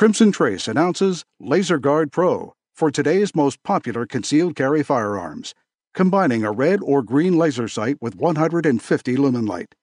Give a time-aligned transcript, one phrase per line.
[0.00, 5.54] Crimson Trace announces Laser Guard Pro for today's most popular concealed carry firearms,
[5.92, 9.74] combining a red or green laser sight with 150 lumen light,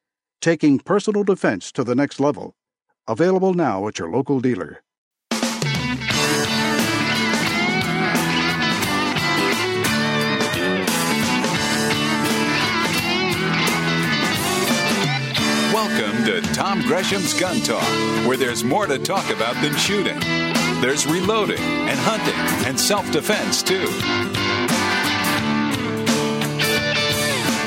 [0.41, 2.55] taking personal defense to the next level.
[3.07, 4.81] Available now at your local dealer.
[15.97, 17.81] Welcome to Tom Gresham's Gun Talk,
[18.27, 20.19] where there's more to talk about than shooting.
[20.79, 23.87] There's reloading and hunting and self defense, too.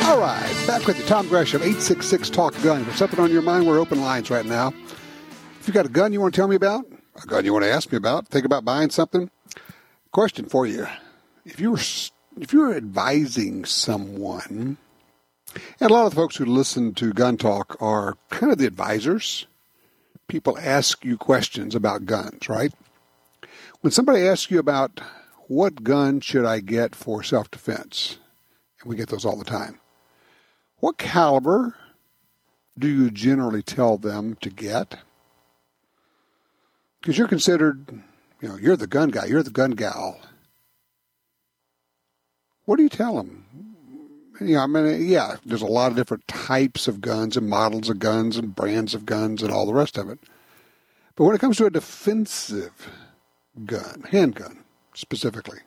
[0.07, 2.83] All right, back with the Tom Gresham 866 Talk Gun.
[2.83, 4.69] If something on your mind, we're open lines right now.
[5.59, 6.85] If you've got a gun you want to tell me about,
[7.21, 9.29] a gun you want to ask me about, think about buying something.
[10.13, 10.87] Question for you:
[11.45, 11.81] If you were
[12.41, 14.77] if you were advising someone
[15.81, 18.67] and a lot of the folks who listen to Gun Talk are kind of the
[18.67, 19.47] advisors.
[20.29, 22.73] People ask you questions about guns, right?
[23.81, 25.01] When somebody asks you about
[25.49, 28.19] what gun should I get for self defense,
[28.81, 29.81] and we get those all the time,
[30.79, 31.75] what caliber
[32.79, 34.99] do you generally tell them to get?
[37.01, 38.03] Because you're considered,
[38.41, 40.21] you know, you're the gun guy, you're the gun gal.
[42.65, 43.47] What do you tell them?
[44.41, 47.89] You know, I mean, yeah, there's a lot of different types of guns and models
[47.89, 50.19] of guns and brands of guns and all the rest of it.
[51.15, 52.91] But when it comes to a defensive
[53.67, 55.59] gun, handgun specifically,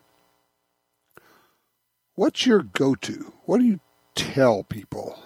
[2.16, 3.34] what's your go-to?
[3.46, 3.80] What do you
[4.16, 5.22] tell people?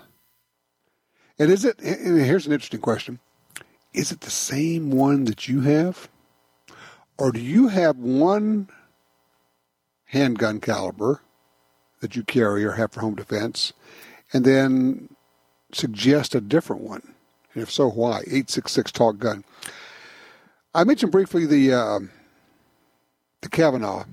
[1.40, 3.20] And is it, and here's an interesting question.
[3.94, 6.10] Is it the same one that you have?
[7.18, 8.70] Or do you have one
[10.06, 11.22] handgun caliber
[12.00, 13.74] that you carry or have for home defense,
[14.34, 15.10] and then
[15.72, 17.14] suggest a different one?
[17.54, 18.20] And if so, why?
[18.20, 19.44] 866 Talk Gun.
[20.74, 22.00] I mentioned briefly the uh,
[23.42, 24.06] the Kavanaugh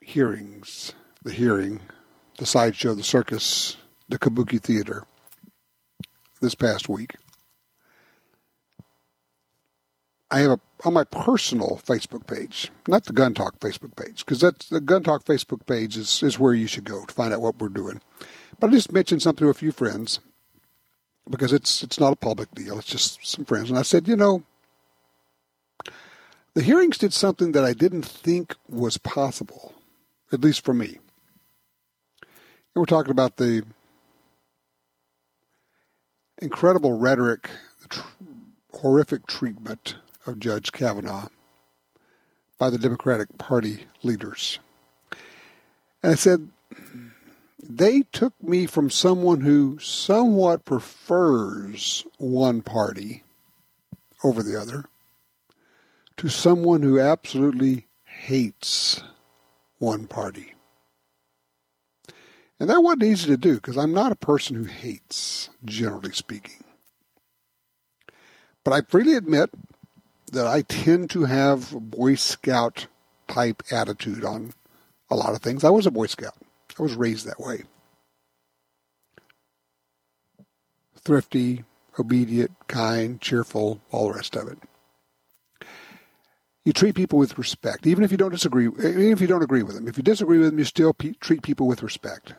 [0.00, 0.92] hearings,
[1.22, 1.80] the hearing,
[2.38, 3.76] the sideshow, the circus,
[4.08, 5.04] the Kabuki Theater
[6.40, 7.16] this past week.
[10.30, 14.40] I have a on my personal Facebook page, not the Gun Talk Facebook page, because
[14.40, 17.40] that's the Gun Talk Facebook page is, is where you should go to find out
[17.40, 18.00] what we're doing.
[18.58, 20.20] But I just mentioned something to a few friends
[21.28, 22.78] because it's it's not a public deal.
[22.78, 24.42] It's just some friends, and I said, you know,
[26.54, 29.74] the hearings did something that I didn't think was possible,
[30.32, 30.98] at least for me.
[32.20, 33.64] And we're talking about the
[36.40, 37.50] incredible rhetoric,
[37.82, 38.08] the tr-
[38.72, 41.28] horrific treatment of Judge Kavanaugh
[42.58, 44.58] by the Democratic Party leaders.
[46.02, 46.48] And I said,
[47.62, 53.24] they took me from someone who somewhat prefers one party
[54.24, 54.84] over the other
[56.16, 59.02] to someone who absolutely hates
[59.78, 60.54] one party.
[62.58, 66.62] And that wasn't easy to do because I'm not a person who hates, generally speaking.
[68.64, 69.50] But I freely admit
[70.32, 72.86] that I tend to have a Boy Scout
[73.28, 74.52] type attitude on
[75.10, 75.64] a lot of things.
[75.64, 76.36] I was a Boy Scout.
[76.78, 77.64] I was raised that way.
[80.96, 81.64] Thrifty,
[81.98, 84.58] obedient, kind, cheerful, all the rest of it.
[86.64, 88.66] You treat people with respect, even if you don't disagree.
[88.66, 91.42] Even if you don't agree with them, if you disagree with them, you still treat
[91.42, 92.34] people with respect.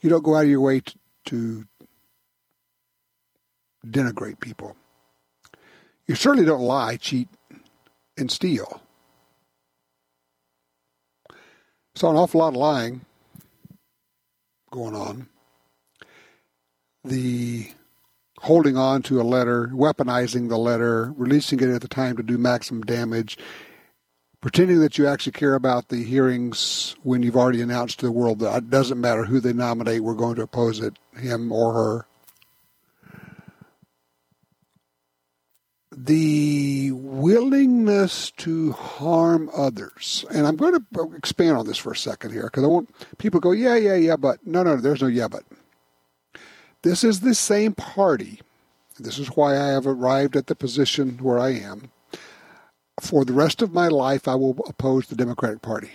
[0.00, 1.66] You don't go out of your way to, to
[3.86, 4.76] denigrate people.
[6.08, 7.28] You certainly don't lie, cheat,
[8.16, 8.80] and steal.
[11.94, 13.02] Saw an awful lot of lying
[14.70, 15.28] going on.
[17.04, 17.70] The
[18.40, 22.38] holding on to a letter, weaponizing the letter, releasing it at the time to do
[22.38, 23.36] maximum damage,
[24.40, 28.38] pretending that you actually care about the hearings when you've already announced to the world
[28.38, 32.06] that it doesn't matter who they nominate, we're going to oppose it, him or her.
[36.04, 40.24] The willingness to harm others.
[40.32, 43.40] And I'm going to expand on this for a second here because I want people
[43.40, 45.44] to go, yeah, yeah, yeah, but no, no, there's no yeah, but.
[46.82, 48.40] This is the same party.
[49.00, 51.90] This is why I have arrived at the position where I am.
[53.00, 55.90] For the rest of my life, I will oppose the Democratic Party.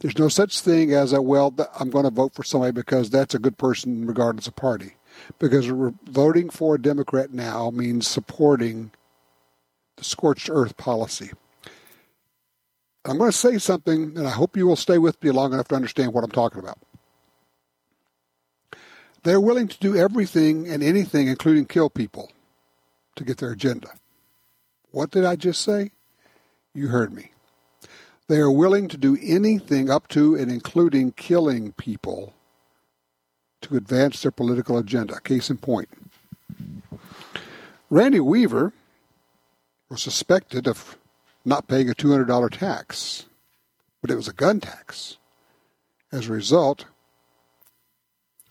[0.00, 3.34] There's no such thing as a, well, I'm going to vote for somebody because that's
[3.34, 4.94] a good person regardless of party
[5.38, 5.66] because
[6.04, 8.90] voting for a Democrat now means supporting
[9.98, 11.30] the scorched earth policy.
[13.04, 15.68] I'm going to say something, and I hope you will stay with me long enough
[15.68, 16.78] to understand what I'm talking about.
[19.24, 22.30] They're willing to do everything and anything, including kill people,
[23.16, 23.88] to get their agenda.
[24.90, 25.90] What did I just say?
[26.74, 27.32] You heard me.
[28.28, 32.34] They are willing to do anything up to and including killing people
[33.62, 35.18] to advance their political agenda.
[35.20, 35.88] Case in point.
[37.90, 38.72] Randy Weaver
[39.88, 40.98] was suspected of
[41.44, 43.26] not paying a $200 tax,
[44.00, 45.16] but it was a gun tax.
[46.12, 46.86] As a result,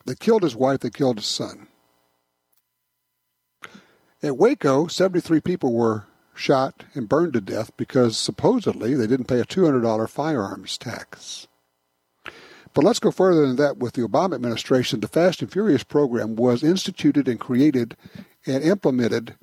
[0.06, 1.68] they killed his wife, they killed his son.
[4.24, 9.40] At Waco, 73 people were shot and burned to death because supposedly they didn't pay
[9.40, 11.48] a $200 firearms tax.
[12.74, 15.00] But let's go further than that with the Obama administration.
[15.00, 17.98] The Fast and Furious program was instituted and created
[18.46, 19.36] and implemented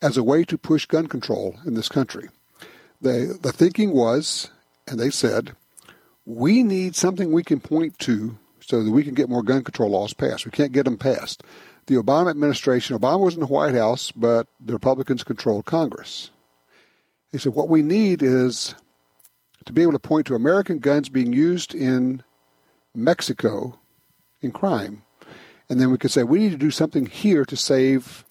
[0.00, 2.28] as a way to push gun control in this country.
[3.00, 4.50] They, the thinking was,
[4.86, 5.54] and they said,
[6.24, 9.90] we need something we can point to so that we can get more gun control
[9.90, 10.44] laws passed.
[10.44, 11.42] We can't get them passed
[11.88, 16.30] the Obama administration, Obama was in the White House, but the Republicans controlled Congress.
[17.32, 18.74] He said, What we need is
[19.64, 22.22] to be able to point to American guns being used in
[22.94, 23.78] Mexico
[24.42, 25.02] in crime.
[25.70, 28.24] And then we could say, we need to do something here to save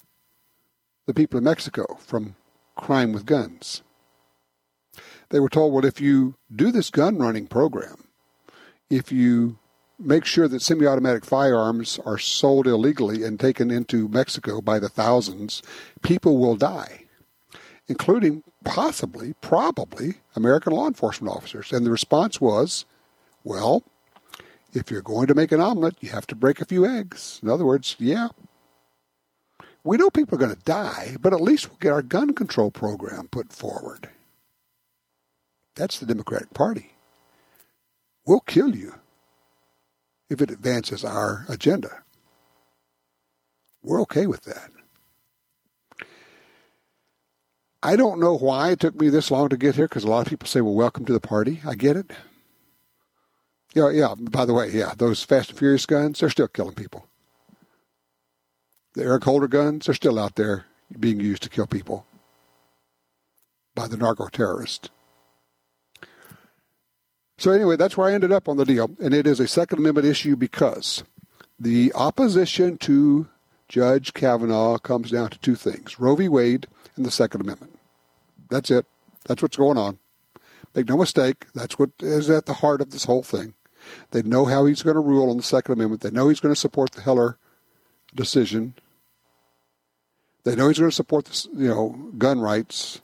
[1.08, 2.36] the people of Mexico from
[2.76, 3.82] crime with guns.
[5.30, 8.08] They were told, well, if you do this gun running program,
[8.90, 9.58] if you
[10.00, 14.90] make sure that semi automatic firearms are sold illegally and taken into Mexico by the
[14.90, 15.62] thousands,
[16.02, 17.06] people will die,
[17.88, 21.72] including possibly, probably, American law enforcement officers.
[21.72, 22.86] And the response was,
[23.44, 23.84] well,
[24.74, 27.40] if you're going to make an omelet, you have to break a few eggs.
[27.42, 28.30] In other words, yeah.
[29.88, 32.72] We know people are going to die, but at least we'll get our gun control
[32.72, 34.10] program put forward.
[35.78, 36.92] That's the Democratic Party.
[38.26, 38.96] We'll kill you
[40.30, 42.04] if it advances our agenda.
[43.82, 44.72] We're okay with that.
[47.82, 50.28] I don't know why it took me this long to get here because a lot
[50.28, 51.62] of people say, well, welcome to the party.
[51.66, 52.12] I get it.
[53.74, 57.08] Yeah, yeah, by the way, yeah, those Fast and Furious guns, they're still killing people.
[58.98, 60.66] The Eric Holder guns are still out there
[61.00, 62.08] being used to kill people
[63.76, 64.90] by the narco terrorists.
[67.38, 69.78] So anyway, that's where I ended up on the deal, and it is a Second
[69.78, 71.04] Amendment issue because
[71.60, 73.28] the opposition to
[73.70, 76.28] Judge Kavanaugh comes down to two things: Roe v.
[76.28, 76.66] Wade
[76.96, 77.78] and the Second Amendment.
[78.50, 78.88] That's it.
[79.28, 80.00] That's what's going on.
[80.74, 83.54] Make no mistake, that's what is at the heart of this whole thing.
[84.10, 86.02] They know how he's going to rule on the Second Amendment.
[86.02, 87.38] They know he's going to support the Heller
[88.16, 88.74] decision.
[90.48, 93.02] They know he's going to support the, you know gun rights,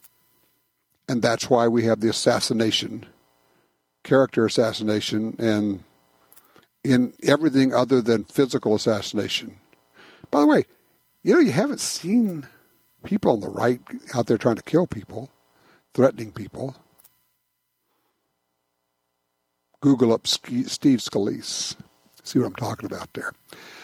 [1.09, 3.05] and that's why we have the assassination
[4.03, 5.83] character assassination and
[6.85, 9.57] in everything other than physical assassination.
[10.31, 10.63] By the way,
[11.21, 12.47] you know, you haven't seen
[13.03, 13.81] people on the right
[14.15, 15.29] out there trying to kill people,
[15.93, 16.77] threatening people.
[19.81, 21.75] Google up Steve Scalise.
[22.23, 23.33] See what I'm talking about there.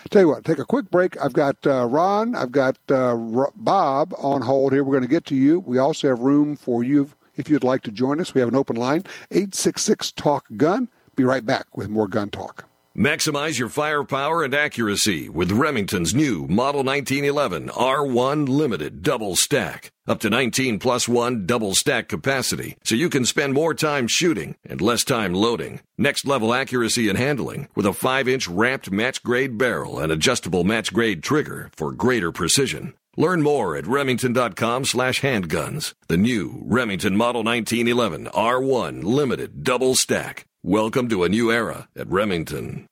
[0.10, 1.20] Tell you what, take a quick break.
[1.22, 3.16] I've got uh, Ron, I've got uh,
[3.56, 4.84] Bob on hold here.
[4.84, 5.60] We're going to get to you.
[5.60, 8.56] We also have room for you if you'd like to join us, we have an
[8.56, 10.90] open line 866 Talk Gun.
[11.16, 12.69] Be right back with more gun talk.
[12.98, 19.92] Maximize your firepower and accuracy with Remington's new Model 1911 R1 Limited Double Stack.
[20.08, 24.56] Up to 19 plus 1 double stack capacity, so you can spend more time shooting
[24.66, 25.82] and less time loading.
[26.00, 30.64] Next level accuracy and handling with a 5 inch ramped match grade barrel and adjustable
[30.64, 32.96] match grade trigger for greater precision.
[33.18, 35.94] Learn more at remington.com slash handguns.
[36.08, 40.48] The new Remington Model 1911 R1 Limited Double Stack.
[40.66, 42.86] Welcome to a new era at Remington.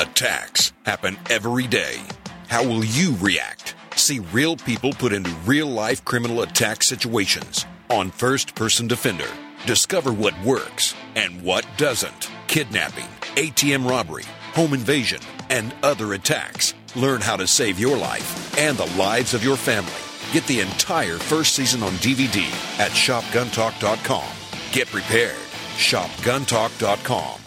[0.00, 2.00] Attacks happen every day.
[2.48, 3.74] How will you react?
[3.96, 9.28] See real people put into real life criminal attack situations on First Person Defender.
[9.66, 12.30] Discover what works and what doesn't.
[12.46, 14.24] Kidnapping, ATM robbery,
[14.54, 16.72] home invasion, and other attacks.
[16.94, 19.92] Learn how to save your life and the lives of your family.
[20.32, 22.40] Get the entire first season on DVD
[22.80, 24.35] at shopguntalk.com.
[24.76, 25.40] Get prepared.
[25.78, 27.40] shopguntalk.com.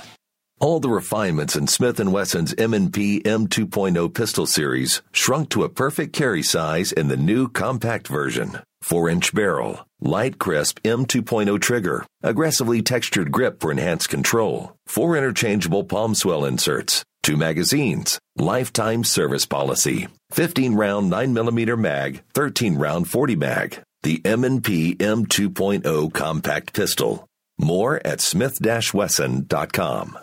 [0.60, 6.12] All the refinements in Smith & Wesson's M&P M2.0 pistol series shrunk to a perfect
[6.12, 8.58] carry size in the new compact version.
[8.84, 16.16] 4-inch barrel, light crisp M2.0 trigger, aggressively textured grip for enhanced control, four interchangeable palm
[16.16, 23.84] swell inserts, two magazines, lifetime service policy, 15 round 9mm mag, 13 round 40 mag,
[24.04, 27.28] the M&P M2.0 compact pistol.
[27.58, 30.18] More at smith-wesson.com.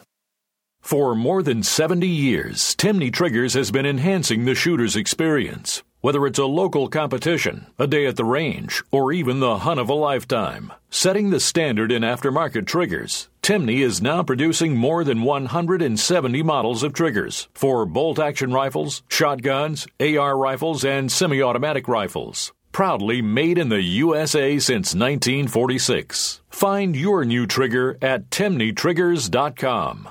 [0.80, 5.82] For more than 70 years, Timney Triggers has been enhancing the shooter's experience.
[6.00, 9.88] Whether it's a local competition, a day at the range, or even the hunt of
[9.88, 16.42] a lifetime, setting the standard in aftermarket triggers, Timney is now producing more than 170
[16.44, 22.52] models of triggers for bolt action rifles, shotguns, AR rifles, and semi automatic rifles.
[22.76, 26.42] Proudly made in the USA since 1946.
[26.50, 30.08] Find your new trigger at TimneyTriggers.com.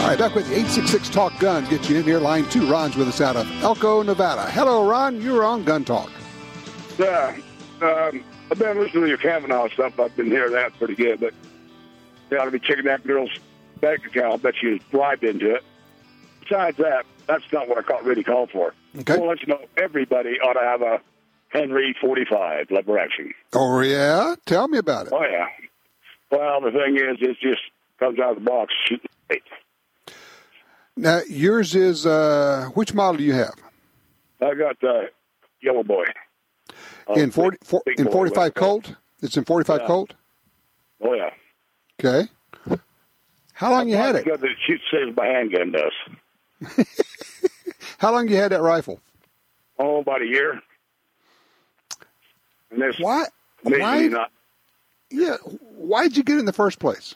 [0.00, 1.68] All right, back with 866 Talk Guns.
[1.68, 2.18] Get you in here.
[2.18, 2.68] Line two.
[2.68, 4.50] Ron's with us out of Elko, Nevada.
[4.50, 5.22] Hello, Ron.
[5.22, 6.10] You're on Gun Talk.
[6.98, 7.36] Yeah.
[7.80, 10.00] Um, I've been listening to your Kavanaugh stuff.
[10.00, 11.32] I've been hearing that pretty good, but
[12.28, 13.30] they ought to be checking that girl's
[13.80, 14.34] bank account.
[14.34, 15.64] I bet you bribed into it.
[16.42, 18.74] Besides that, that's not what I call, really called for.
[18.98, 19.18] Okay.
[19.18, 21.00] Well, let you know everybody ought to have a
[21.48, 23.32] Henry 45 lever action.
[23.52, 24.34] Oh, yeah?
[24.46, 25.12] Tell me about it.
[25.12, 25.46] Oh, yeah.
[26.30, 27.60] Well, the thing is, it just
[27.98, 28.72] comes out of the box.
[30.96, 33.54] Now, yours is, uh, which model do you have?
[34.40, 35.10] I got the
[35.62, 36.04] yellow boy.
[37.08, 38.84] Uh, in 40, for, in 45 what it's called.
[38.84, 38.96] Colt?
[39.22, 39.86] It's in 45 Yeah.
[39.86, 40.14] Colt?
[41.00, 41.30] Oh, yeah.
[42.00, 42.28] Okay.
[43.52, 44.24] How long you had it?
[44.26, 45.92] It shoots saves by handgun does.
[47.98, 49.00] How long you had that rifle?
[49.78, 50.60] Oh, about a year.
[52.70, 53.24] And this Why?
[53.64, 54.06] maybe Why?
[54.08, 54.30] not.
[55.10, 55.36] Yeah.
[55.76, 57.14] Why'd you get it in the first place?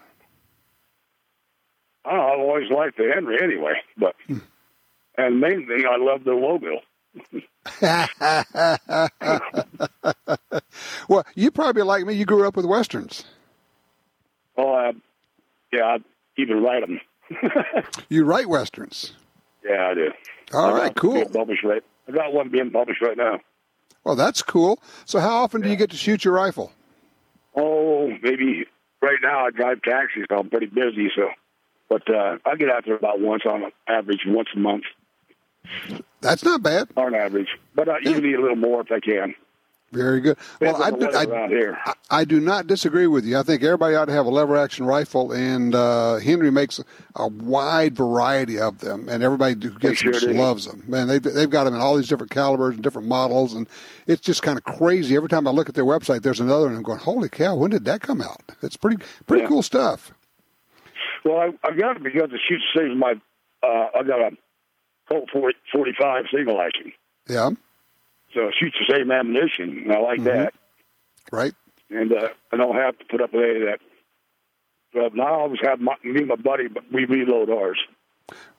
[2.05, 4.39] I know, I've always liked the Henry anyway, but Hmm.
[5.17, 6.81] and main thing I love the logo.
[11.09, 12.15] Well, you probably like me.
[12.15, 13.25] You grew up with westerns.
[14.57, 14.93] Oh, I,
[15.73, 15.99] yeah, I
[16.37, 17.01] even write them.
[18.09, 19.15] You write westerns.
[19.65, 20.11] yeah, I do.
[20.53, 21.25] All I right, cool.
[21.27, 21.83] Published right.
[22.09, 23.41] I got one being published right now.
[24.05, 24.83] Well, that's cool.
[25.07, 26.73] So, how often do you get to shoot your rifle?
[27.55, 28.67] Oh, maybe
[29.01, 31.11] right now I drive taxis, so I'm pretty busy.
[31.17, 31.29] So,
[31.89, 34.85] but uh, I get out there about once on average, once a month
[36.21, 36.89] That's not bad.
[36.97, 37.49] on average.
[37.75, 39.35] But I usually a little more if I can.
[39.93, 40.39] Very good.
[40.59, 41.95] Well, I do, I.
[42.11, 43.39] I- do not disagree with you.
[43.39, 46.81] I think everybody ought to have a lever action rifle, and uh, Henry makes
[47.15, 50.83] a wide variety of them, and everybody who gets sure them loves them.
[50.87, 53.69] Man, they've, they've got them in all these different calibers and different models, and
[54.07, 55.15] it's just kind of crazy.
[55.15, 57.55] Every time I look at their website, there's another, and I'm going, "Holy cow!
[57.57, 59.49] When did that come out?" It's pretty pretty Yeah.
[59.49, 60.13] cool stuff.
[61.25, 63.13] Well, I, I got it because it shoots saves my.
[63.63, 64.31] Uh, I got a
[65.09, 66.93] Colt 40, 45 single action,
[67.29, 67.51] Yeah,
[68.35, 70.25] so it shoots the same ammunition, and I like Mm-hmm.
[70.39, 70.55] that.
[71.31, 71.55] right.
[71.91, 73.79] And uh, I don't have to put up with any of that.
[74.95, 77.79] But now I always have my, me and my buddy, but we reload ours.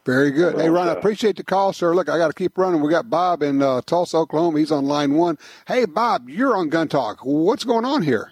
[0.05, 0.59] Very good.
[0.59, 1.95] Hey, Ron, I appreciate the call, sir.
[1.95, 2.81] Look, I got to keep running.
[2.81, 4.59] We got Bob in uh, Tulsa, Oklahoma.
[4.59, 5.37] He's on line one.
[5.67, 7.19] Hey, Bob, you're on Gun Talk.
[7.23, 8.31] What's going on here?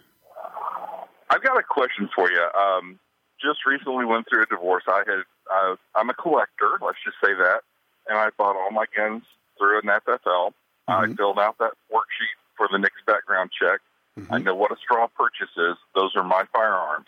[1.30, 2.46] I've got a question for you.
[2.60, 3.00] Um,
[3.42, 4.84] just recently went through a divorce.
[4.88, 6.72] I had uh, I'm a collector.
[6.82, 7.62] Let's just say that,
[8.08, 9.24] and I bought all my guns
[9.58, 10.52] through an FFL.
[10.92, 13.80] I filled out that worksheet for the next background check.
[14.30, 15.78] I know what a straw purchase is.
[15.96, 17.08] Those are my firearms.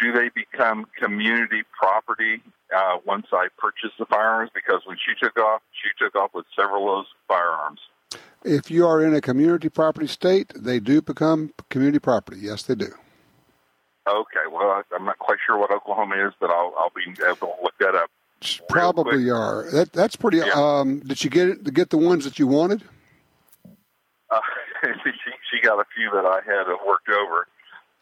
[0.00, 2.40] Do they become community property
[2.76, 4.50] uh, once I purchase the firearms?
[4.54, 7.80] Because when she took off, she took off with several of those firearms.
[8.44, 12.38] If you are in a community property state, they do become community property.
[12.40, 12.92] Yes, they do.
[14.08, 17.62] Okay, well, I'm not quite sure what Oklahoma is, but I'll, I'll be able to
[17.62, 18.10] look that up.
[18.68, 19.68] Probably are.
[19.72, 20.38] That, that's pretty.
[20.38, 20.52] Yeah.
[20.54, 22.82] Um, did you get it, get the ones that you wanted?
[24.30, 24.40] Uh,
[25.04, 25.10] she,
[25.50, 27.46] she got a few that I had uh, worked over,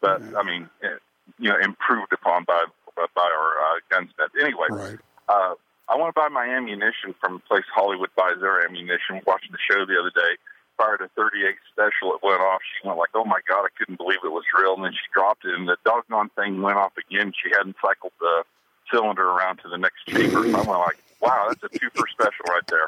[0.01, 0.97] but I mean, eh,
[1.39, 2.65] you know, improved upon by
[2.95, 4.31] by our uh, gunsmith.
[4.41, 4.97] Anyway, Right.
[5.27, 5.53] uh,
[5.89, 9.21] I want to buy my ammunition from a place Hollywood buys their ammunition.
[9.27, 10.37] Watching the show the other day,
[10.77, 12.15] fired a 38 special.
[12.15, 12.61] It went off.
[12.63, 15.05] She went like, "Oh my god, I couldn't believe it was real." And then she
[15.13, 17.33] dropped it, and the doggone thing went off again.
[17.35, 18.43] She hadn't cycled the
[18.91, 20.43] cylinder around to the next chamber.
[20.49, 22.87] So I went like, "Wow, that's a two for special right there."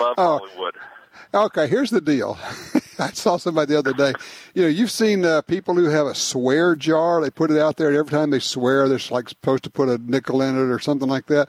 [0.00, 0.38] Love Oh.
[0.38, 0.74] Hollywood.
[1.34, 2.38] Okay, here's the deal.
[3.00, 4.12] I saw somebody the other day.
[4.54, 7.20] You know, you've seen uh, people who have a swear jar.
[7.20, 9.88] They put it out there, and every time they swear, they're like supposed to put
[9.88, 11.48] a nickel in it or something like that.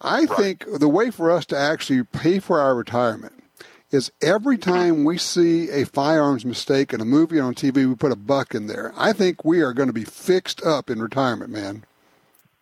[0.00, 3.44] I think the way for us to actually pay for our retirement
[3.90, 7.94] is every time we see a firearms mistake in a movie or on TV, we
[7.94, 8.94] put a buck in there.
[8.96, 11.84] I think we are going to be fixed up in retirement, man.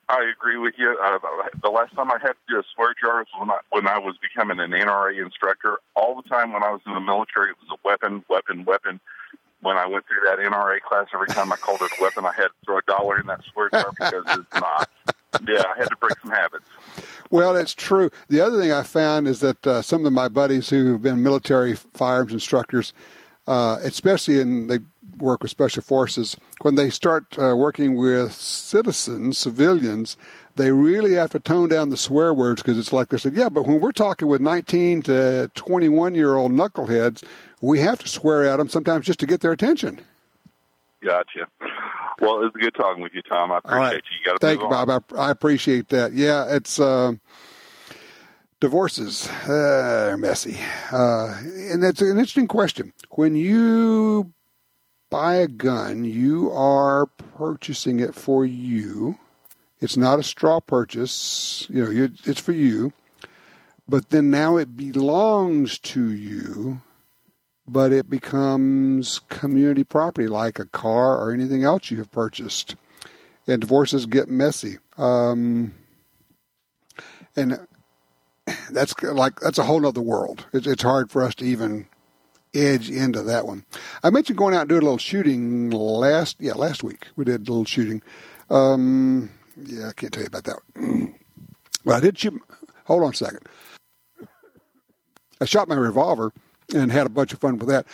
[0.08, 0.96] I agree with you.
[1.02, 1.18] Uh,
[1.62, 3.98] the last time I had to do a swear jar was when I, when I
[3.98, 5.78] was becoming an NRA instructor.
[5.94, 9.00] All the time when I was in the military, it was a weapon, weapon, weapon.
[9.60, 12.32] When I went through that NRA class, every time I called it a weapon, I
[12.32, 14.88] had to throw a dollar in that swear jar because it's not.
[15.46, 16.64] Yeah, I had to break some habits.
[17.30, 18.10] Well, it's true.
[18.28, 21.22] The other thing I found is that uh, some of my buddies who have been
[21.22, 22.94] military firearms instructors,
[23.46, 24.78] uh, especially in they
[25.20, 30.16] work with special forces, when they start uh, working with citizens, civilians,
[30.56, 33.48] they really have to tone down the swear words because it's like they said, yeah,
[33.48, 37.24] but when we're talking with 19 to 21 year old knuckleheads,
[37.60, 40.00] we have to swear at them sometimes just to get their attention.
[41.02, 41.46] Gotcha.
[42.20, 43.52] Well, it's good talking with you, Tom.
[43.52, 43.94] I appreciate right.
[43.94, 44.32] you.
[44.32, 44.90] You Thank you, Bob.
[44.90, 46.12] I, I appreciate that.
[46.12, 47.12] Yeah, it's uh,
[48.58, 49.28] divorces.
[49.44, 50.58] Uh, they're messy,
[50.92, 52.92] uh, and that's an interesting question.
[53.10, 54.32] When you
[55.10, 59.18] buy a gun, you are purchasing it for you.
[59.80, 61.66] It's not a straw purchase.
[61.70, 62.92] You know, it's for you.
[63.88, 66.82] But then now it belongs to you
[67.68, 72.74] but it becomes community property like a car or anything else you have purchased.
[73.46, 74.78] And divorces get messy.
[74.96, 75.74] Um,
[77.36, 77.66] and
[78.70, 80.46] that's like that's a whole other world.
[80.52, 81.86] It's, it's hard for us to even
[82.58, 83.64] edge into that one.
[84.02, 87.06] I mentioned going out and doing a little shooting last yeah last week.
[87.16, 88.02] We did a little shooting.
[88.50, 90.58] Um, yeah, I can't tell you about that.
[91.84, 92.40] But I did shoot.
[92.84, 93.40] Hold on a second.
[95.40, 96.32] I shot my revolver
[96.74, 97.86] and had a bunch of fun with that.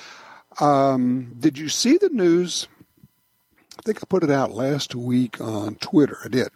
[0.61, 2.69] Um, did you see the news?
[3.79, 6.19] I think I put it out last week on Twitter.
[6.25, 6.49] I did.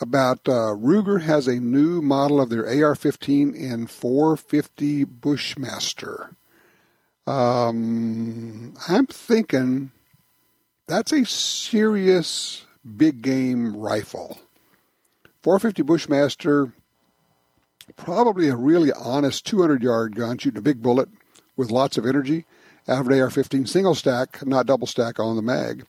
[0.00, 6.36] About uh, Ruger has a new model of their AR 15 and 450 Bushmaster.
[7.26, 9.90] Um, I'm thinking
[10.86, 12.64] that's a serious
[12.96, 14.38] big game rifle.
[15.42, 16.72] 450 Bushmaster,
[17.96, 21.08] probably a really honest 200 yard gun, shooting a big bullet
[21.56, 22.44] with lots of energy.
[22.86, 25.86] Average AR-15 single stack, not double stack on the mag.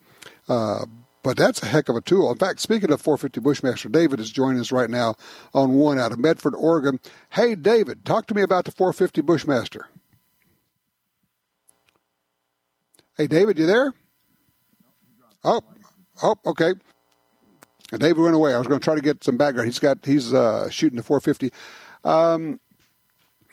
[0.47, 0.85] Uh,
[1.23, 2.31] but that's a heck of a tool.
[2.31, 5.15] In fact, speaking of 450 Bushmaster, David is joining us right now
[5.53, 6.99] on one out of Medford, Oregon.
[7.31, 9.87] Hey, David, talk to me about the 450 Bushmaster.
[13.17, 13.93] Hey, David, you there?
[15.45, 15.61] Oh,
[16.21, 16.73] oh, okay.
[17.97, 18.53] David went away.
[18.53, 19.67] I was going to try to get some background.
[19.67, 21.53] He's got he's uh, shooting the 450.
[22.03, 22.59] Um,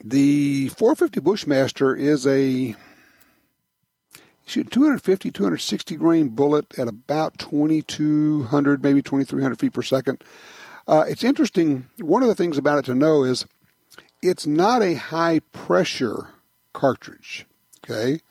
[0.02, 2.74] the 450 Bushmaster is a
[4.46, 10.24] shoot 250, 260 grain bullet at about 2,200, maybe 2,300 feet per second.
[10.88, 11.88] Uh, it's interesting.
[12.00, 13.46] One of the things about it to know is
[14.22, 16.30] it's not a high pressure
[16.72, 17.46] cartridge.
[17.84, 18.22] Okay.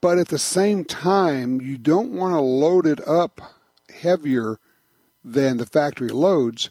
[0.00, 3.40] But at the same time, you don't want to load it up
[4.00, 4.58] heavier
[5.22, 6.70] than the factory loads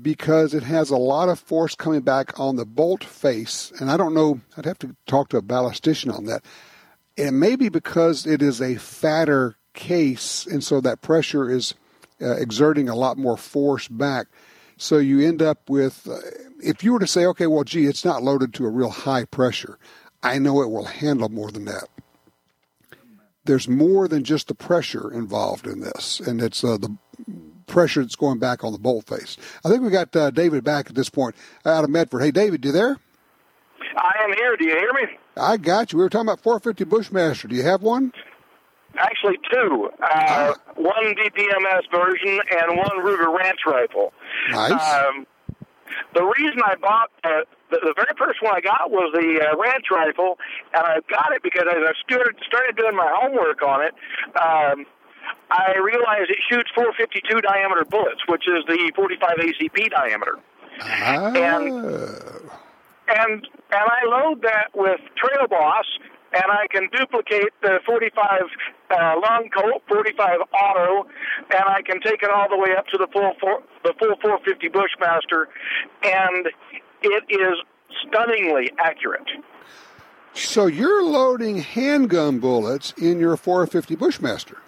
[0.00, 3.72] because it has a lot of force coming back on the bolt face.
[3.78, 6.44] And I don't know, I'd have to talk to a ballistician on that.
[7.16, 11.74] It may be because it is a fatter case, and so that pressure is
[12.20, 14.26] uh, exerting a lot more force back.
[14.76, 16.18] So you end up with, uh,
[16.60, 19.26] if you were to say, okay, well, gee, it's not loaded to a real high
[19.26, 19.78] pressure,
[20.22, 21.84] I know it will handle more than that.
[23.44, 26.96] There's more than just the pressure involved in this, and it's uh, the
[27.66, 29.36] pressure that's going back on the bolt face.
[29.64, 32.22] I think we got uh, David back at this point out of Medford.
[32.22, 32.98] Hey, David, you there?
[33.96, 34.56] I am here.
[34.56, 35.18] Do you hear me?
[35.36, 35.98] I got you.
[35.98, 37.48] We were talking about 450 Bushmaster.
[37.48, 38.12] Do you have one?
[38.96, 39.90] Actually, two.
[40.02, 44.12] Uh, one DPMS version and one Ruger Ranch rifle.
[44.50, 44.94] Nice.
[44.94, 45.26] Um,
[46.14, 49.56] the reason I bought uh, the, the very first one I got was the uh,
[49.56, 50.38] Ranch rifle,
[50.74, 53.94] and I got it because as I started, started doing my homework on it,
[54.38, 54.86] um,
[55.50, 60.38] I realized it shoots 452 diameter bullets, which is the 45 ACP diameter.
[60.80, 61.32] Ah.
[61.34, 61.68] And
[63.06, 65.84] and and I load that with Trail Boss,
[66.34, 68.42] and I can duplicate the 45
[68.90, 71.08] uh, long Colt, 45 auto,
[71.50, 74.16] and I can take it all the way up to the full four, the full
[74.20, 75.48] 450 Bushmaster,
[76.02, 76.48] and
[77.02, 77.58] it is
[78.06, 79.28] stunningly accurate.
[80.34, 84.58] So you're loading handgun bullets in your 450 Bushmaster.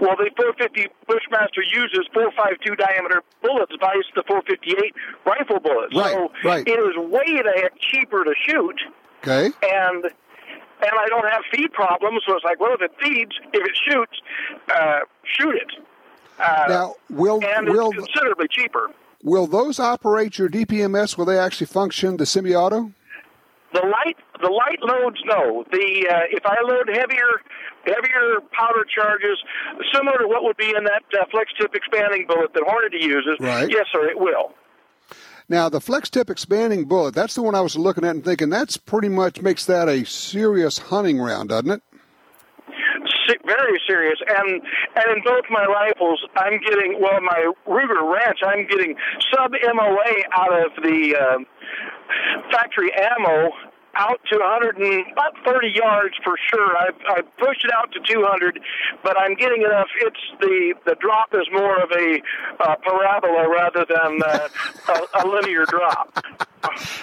[0.00, 4.94] Well, the 450 Bushmaster uses 452 diameter bullets, vice the 458
[5.26, 5.94] rifle bullets.
[5.94, 6.66] Right, so right.
[6.66, 7.42] it is way
[7.92, 8.80] cheaper to shoot,
[9.22, 9.50] Okay.
[9.62, 10.10] and
[10.82, 12.22] and I don't have feed problems.
[12.26, 14.20] So it's like, well, if it feeds, if it shoots,
[14.74, 15.72] uh, shoot it.
[16.38, 18.88] Uh, Now, will and will it's considerably cheaper.
[19.22, 21.18] will those operate your DPMS?
[21.18, 22.92] Will they actually function the semi-auto?
[23.72, 25.64] The light, the light loads, no.
[25.70, 27.30] The uh, if I load heavier,
[27.84, 29.38] heavier powder charges,
[29.94, 33.36] similar to what would be in that uh, flex tip expanding bullet that Hornady uses,
[33.38, 33.70] Right.
[33.70, 34.52] yes, sir, it will.
[35.50, 38.50] Now, the flex tip expanding bullet, that's the one I was looking at and thinking
[38.50, 41.82] that's pretty much makes that a serious hunting round, doesn't it?
[43.44, 44.18] Very serious.
[44.28, 44.62] And
[44.94, 48.94] and in both my rifles, I'm getting well, my Ruger Ranch, I'm getting
[49.32, 51.38] sub MOA out of the uh,
[52.52, 53.50] factory ammo
[53.94, 56.76] out to 100 and about 30 yards for sure.
[56.76, 58.60] I've, I've pushed it out to 200,
[59.02, 59.88] but I'm getting enough.
[60.00, 62.20] It's the the drop is more of a
[62.60, 64.48] uh, parabola rather than uh,
[64.88, 66.24] a, a linear drop.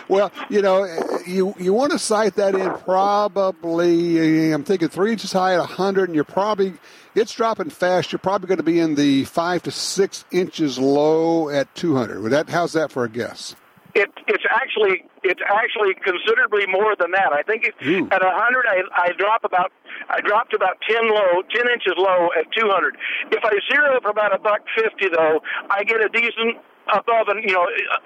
[0.08, 0.86] Well, you know,
[1.26, 4.52] you you want to sight that in probably.
[4.54, 6.73] I'm thinking three inches high at 100, and you're probably
[7.15, 8.12] it's dropping fast.
[8.12, 12.21] You're probably going to be in the five to six inches low at 200.
[12.21, 13.56] Would that how's that for a guess?
[13.98, 17.34] It, it's actually it's actually considerably more than that.
[17.34, 18.06] I think it, Ooh.
[18.14, 18.30] at 100,
[18.70, 19.72] I, I drop about
[20.10, 22.96] I dropped about 10 low, 10 inches low at 200.
[23.32, 26.62] If I zero for about a buck 50 though, I get a decent
[26.94, 27.66] above and you know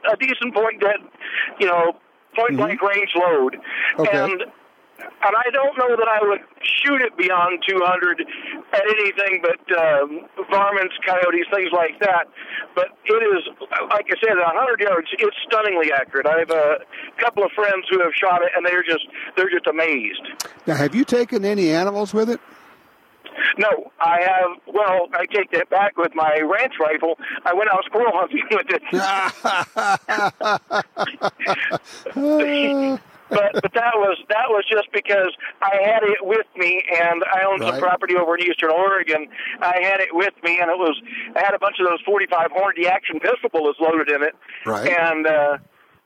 [0.10, 1.04] a decent point dead,
[1.60, 2.00] you know
[2.36, 2.80] point mm-hmm.
[2.80, 3.58] blank range load,
[4.00, 4.18] Okay.
[4.18, 4.44] and
[5.04, 8.22] and I don't know that I would shoot it beyond 200
[8.74, 12.28] at anything but um, varmints, coyotes, things like that.
[12.76, 13.44] But it is,
[13.90, 16.26] like I said, at 100 yards, it's stunningly accurate.
[16.26, 16.80] I have a
[17.18, 20.22] couple of friends who have shot it, and they're just they're just amazed.
[20.68, 22.40] Now, have you taken any animals with it?
[23.58, 24.58] No, I have.
[24.68, 27.18] Well, I take that back with my ranch rifle.
[27.46, 28.82] I went out squirrel hunting with it.
[33.32, 37.44] but but that was that was just because I had it with me, and I
[37.50, 39.28] own some property over in Eastern Oregon.
[39.62, 41.02] I had it with me, and it was
[41.36, 44.89] I had a bunch of those 45 Hornady action pistol bullets loaded in it, Right.
[44.91, 45.58] and uh,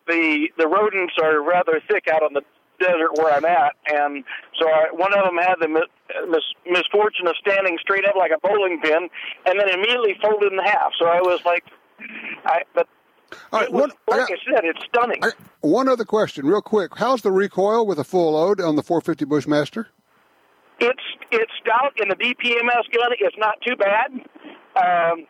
[0.07, 2.41] the the rodents are rather thick out on the
[2.79, 4.23] desert where I'm at, and
[4.59, 8.39] so I, one of them had the mis- misfortune of standing straight up like a
[8.45, 9.09] bowling pin,
[9.45, 10.91] and then immediately folded in half.
[10.99, 11.63] So I was like,
[12.45, 12.87] I but.
[13.51, 15.23] All right, was, one- I like got- I said, it's stunning.
[15.23, 16.91] I- One other question, real quick.
[16.97, 19.87] How's the recoil with a full load on the 450 Bushmaster?
[20.79, 23.11] It's it's stout in the DPMS gun.
[23.19, 24.11] It's not too bad.
[24.75, 25.25] Um,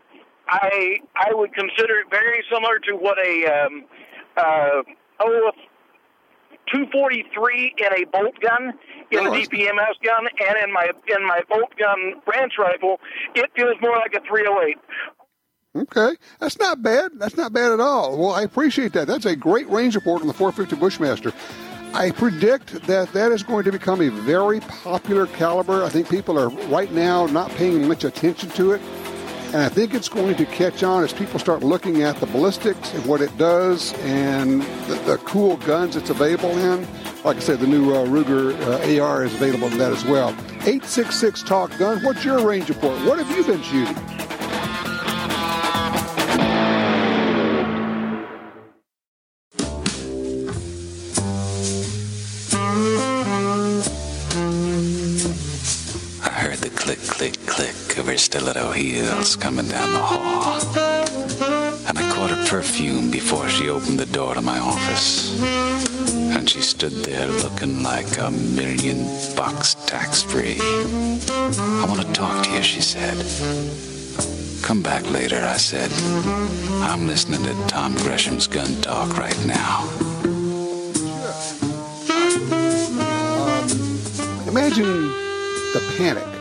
[0.50, 3.86] I I would consider it very similar to what a um,
[4.38, 4.82] uh,
[5.20, 5.52] oh.
[6.74, 8.74] 243 in a bolt gun
[9.12, 13.00] in Oh, the that's- DPMS gun and in my in my bolt gun branch rifle
[13.36, 14.78] it feels more like a 308
[15.76, 17.12] Okay, that's not bad.
[17.16, 18.18] That's not bad at all.
[18.18, 19.08] Well, I appreciate that.
[19.08, 21.34] That's a great range report on the 450 Bushmaster.
[21.94, 25.84] I predict that that is going to become a very popular caliber.
[25.84, 28.82] I think people are right now not paying much attention to it.
[29.48, 32.94] And I think it's going to catch on as people start looking at the ballistics
[32.94, 36.88] and what it does and the, the cool guns it's available in.
[37.24, 40.30] Like I said, the new uh, Ruger uh, AR is available in that as well.
[40.68, 43.00] 866 Talk Gun, what's your range report?
[43.06, 44.35] What have you been shooting?
[58.16, 60.62] Her stiletto heels coming down the hall.
[61.86, 65.38] And I caught her perfume before she opened the door to my office.
[66.34, 69.04] And she stood there looking like a million
[69.36, 70.56] bucks tax free.
[70.62, 73.18] I want to talk to you, she said.
[74.64, 75.92] Come back later, I said.
[76.90, 79.84] I'm listening to Tom Gresham's gun talk right now.
[84.48, 85.10] Imagine
[85.74, 86.35] the panic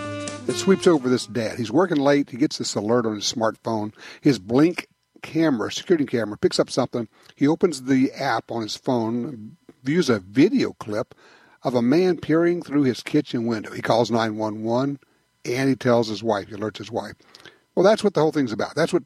[0.47, 1.59] that sweeps over this dad.
[1.59, 2.31] He's working late.
[2.31, 3.93] He gets this alert on his smartphone.
[4.21, 4.89] His blink
[5.23, 7.09] camera, security camera, picks up something.
[7.35, 11.15] He opens the app on his phone, views a video clip
[11.63, 13.73] of a man peering through his kitchen window.
[13.73, 14.99] He calls 911
[15.47, 17.15] and he tells his wife, he alerts his wife.
[17.75, 18.75] Well, that's what the whole thing's about.
[18.75, 19.03] That's what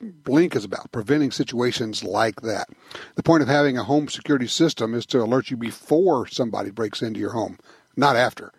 [0.00, 2.68] Blink is about, preventing situations like that.
[3.14, 7.02] The point of having a home security system is to alert you before somebody breaks
[7.02, 7.58] into your home,
[7.96, 8.52] not after.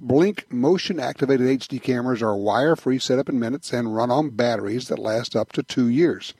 [0.00, 4.30] Blink motion activated HD cameras are wire free, set up in minutes, and run on
[4.30, 6.34] batteries that last up to two years.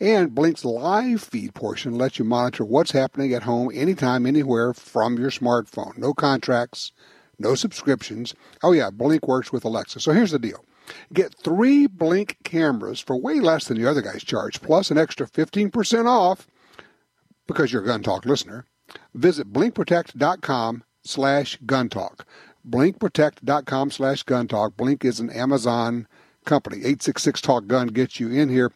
[0.00, 5.18] And Blink's live feed portion lets you monitor what's happening at home anytime, anywhere from
[5.18, 5.96] your smartphone.
[5.96, 6.92] No contracts,
[7.38, 8.34] no subscriptions.
[8.62, 10.00] Oh, yeah, Blink works with Alexa.
[10.00, 10.64] So here's the deal
[11.12, 15.26] get three Blink cameras for way less than the other guys charge, plus an extra
[15.26, 16.48] 15% off
[17.46, 18.64] because you're a Gun Talk listener.
[19.14, 22.26] Visit blinkprotect.com slash gun talk.
[22.68, 24.76] Blinkprotect.com slash gun talk.
[24.76, 26.06] Blink is an Amazon
[26.44, 26.78] company.
[26.78, 28.72] 866 Talk Gun gets you in here.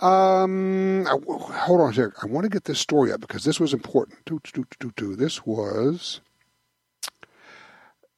[0.00, 1.18] Um, I-
[1.60, 2.12] hold on a second.
[2.22, 4.18] I want to get this story up because this was important.
[4.26, 6.20] This was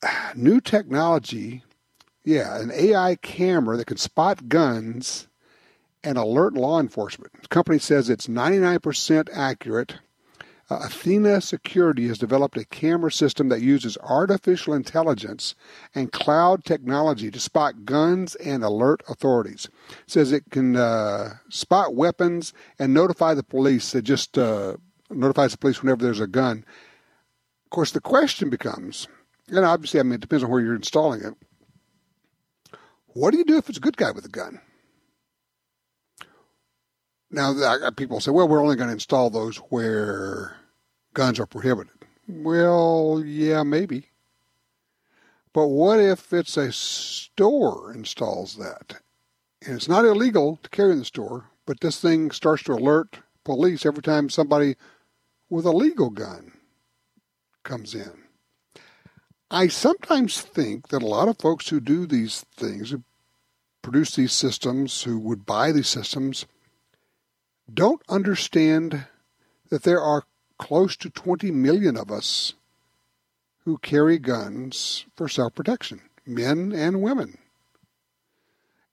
[0.34, 1.62] new technology.
[2.24, 5.28] Yeah, an AI camera that can spot guns
[6.02, 7.32] and alert law enforcement.
[7.42, 9.96] The company says it's 99% accurate.
[10.68, 15.54] Uh, Athena Security has developed a camera system that uses artificial intelligence
[15.94, 19.68] and cloud technology to spot guns and alert authorities.
[19.90, 23.94] It says it can uh, spot weapons and notify the police.
[23.94, 24.76] It just uh,
[25.08, 26.64] notifies the police whenever there's a gun.
[27.64, 29.06] Of course, the question becomes,
[29.48, 31.34] and obviously, I mean, it depends on where you're installing it.
[33.08, 34.60] What do you do if it's a good guy with a gun?
[37.30, 40.56] Now, people say, well, we're only going to install those where
[41.14, 41.92] guns are prohibited.
[42.28, 44.06] Well, yeah, maybe.
[45.52, 49.00] But what if it's a store installs that?
[49.64, 53.18] And it's not illegal to carry in the store, but this thing starts to alert
[53.42, 54.76] police every time somebody
[55.48, 56.52] with a legal gun
[57.64, 58.24] comes in.
[59.50, 63.02] I sometimes think that a lot of folks who do these things, who
[63.82, 66.46] produce these systems, who would buy these systems,
[67.72, 69.06] don't understand
[69.70, 70.24] that there are
[70.58, 72.54] close to 20 million of us
[73.64, 77.38] who carry guns for self protection, men and women.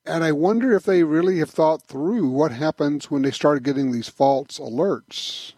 [0.06, 3.90] And I wonder if they really have thought through what happens when they start getting
[3.90, 5.54] these false alerts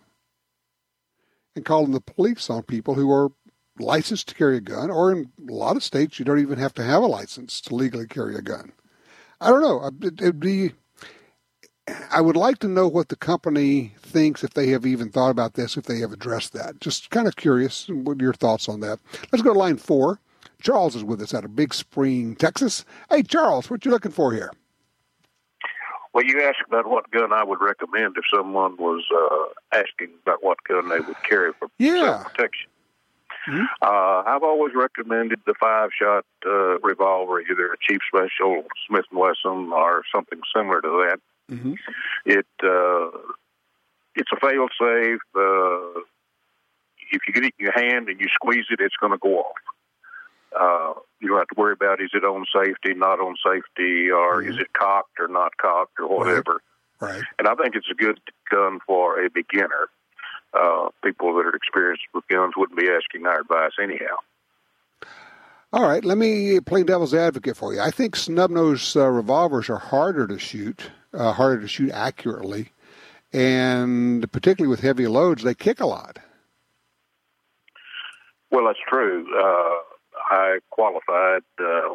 [1.56, 3.32] and calling the police on people who are
[3.78, 6.74] licensed to carry a gun, or in a lot of states, you don't even have
[6.74, 8.72] to have a license to legally carry a gun.
[9.40, 9.80] I don't know.
[9.80, 10.72] Uh, it, would be
[12.10, 15.54] I would like to know what the company thinks if they have even thought about
[15.54, 16.80] this, if they have addressed that.
[16.80, 17.88] Just kind of curious.
[17.88, 18.98] What are your thoughts on that?
[19.32, 20.20] Let's go to line four.
[20.60, 22.84] Charles is with us out of Big Spring, Texas.
[23.10, 24.50] Hey, Charles, what you looking for here?
[26.12, 30.42] Well, you asked about what gun I would recommend if someone was uh, asking about
[30.42, 32.24] what gun they would carry for yeah.
[32.26, 32.70] protection.
[33.46, 33.64] Mm-hmm.
[33.82, 39.20] Uh, I've always recommended the five shot uh, revolver, either a Chief Special, Smith and
[39.20, 41.20] Wesson, or something similar to that.
[41.50, 41.74] Mm-hmm.
[42.24, 43.18] It uh,
[44.14, 45.20] it's a fail safe.
[45.34, 46.00] Uh,
[47.12, 49.38] if you get it in your hand and you squeeze it, it's going to go
[49.38, 49.56] off.
[50.58, 54.42] Uh, you don't have to worry about is it on safety, not on safety, or
[54.42, 54.52] mm-hmm.
[54.52, 56.60] is it cocked or not cocked or whatever.
[57.00, 57.16] Right.
[57.16, 57.22] right.
[57.38, 58.18] And I think it's a good
[58.50, 59.88] gun for a beginner.
[60.54, 64.16] Uh, people that are experienced with guns wouldn't be asking our advice anyhow.
[65.72, 67.80] All right, let me play devil's advocate for you.
[67.80, 72.72] I think snub nose uh, revolvers are harder to shoot uh, harder to shoot accurately,
[73.32, 76.18] and particularly with heavy loads, they kick a lot.
[78.50, 79.26] Well, that's true.
[79.36, 79.74] Uh,
[80.30, 81.94] I qualified uh,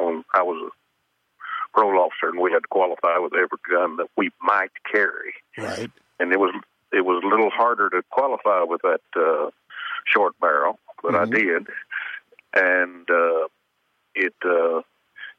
[0.00, 0.24] on.
[0.34, 4.30] I was a parole officer, and we had to qualify with every gun that we
[4.42, 5.34] might carry.
[5.56, 5.90] Right.
[6.18, 6.54] And it was
[6.92, 9.50] it was a little harder to qualify with that uh,
[10.04, 11.32] short barrel, but mm-hmm.
[11.32, 11.66] I did,
[12.54, 13.48] and uh,
[14.14, 14.82] it uh,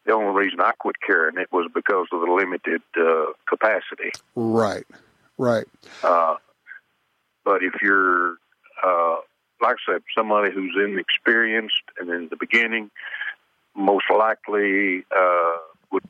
[0.06, 4.12] the only reason I quit carrying it was because of the limited uh, capacity.
[4.36, 4.86] Right,
[5.38, 5.66] right.
[6.04, 6.36] Uh,
[7.46, 8.38] but if you're,
[8.84, 9.16] uh,
[9.62, 12.92] like I said, somebody who's inexperienced and in the beginning,
[13.76, 15.58] most likely uh,
[15.92, 16.04] would,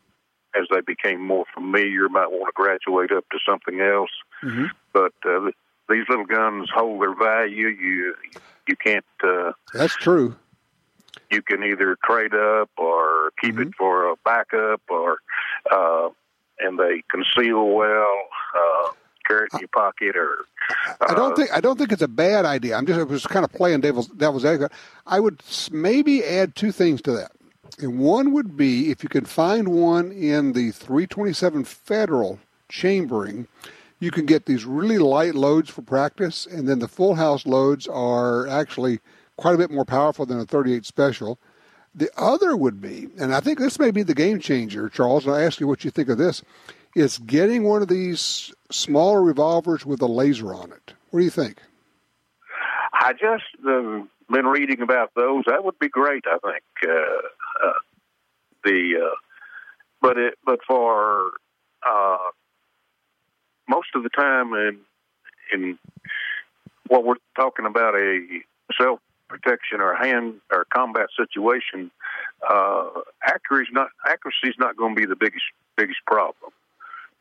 [0.56, 4.12] as they became more familiar, might want to graduate up to something else.
[4.44, 4.66] Mm-hmm.
[4.92, 5.52] But uh,
[5.90, 7.68] these little guns hold their value.
[7.68, 8.16] You
[8.68, 9.06] you can't.
[9.24, 10.36] Uh, That's true
[11.34, 13.70] you can either trade up or keep mm-hmm.
[13.70, 15.18] it for a backup, or
[15.72, 16.10] uh,
[16.60, 18.28] and they conceal well.
[18.56, 18.92] Uh,
[19.26, 20.46] carry it in your pocket, or
[20.90, 22.76] uh, I don't think I don't think it's a bad idea.
[22.76, 24.72] I'm just I was kind of playing devil's devil's advocate.
[25.06, 25.42] I would
[25.72, 27.32] maybe add two things to that,
[27.80, 33.48] and one would be if you can find one in the 327 Federal chambering.
[34.00, 37.88] You can get these really light loads for practice, and then the full house loads
[37.88, 39.00] are actually
[39.38, 41.40] quite a bit more powerful than a 38 special.
[41.96, 45.36] The other would be, and I think this may be the game changer, Charles, and
[45.36, 46.42] I ask you what you think of this,
[46.96, 50.94] is getting one of these smaller revolvers with a laser on it.
[51.12, 51.60] What do you think?
[52.94, 55.44] I just uh, been reading about those.
[55.48, 56.26] That would be great.
[56.28, 57.74] I think uh, uh,
[58.64, 59.16] the uh,
[60.02, 61.32] but it but for
[61.88, 62.18] uh,
[63.68, 64.80] most of the time in
[65.54, 65.80] in
[66.88, 68.42] what we're talking about a
[68.80, 71.92] self protection or hand or combat situation,
[72.48, 72.88] uh,
[73.26, 76.52] accuracy not accuracy is not going to be the biggest biggest problem.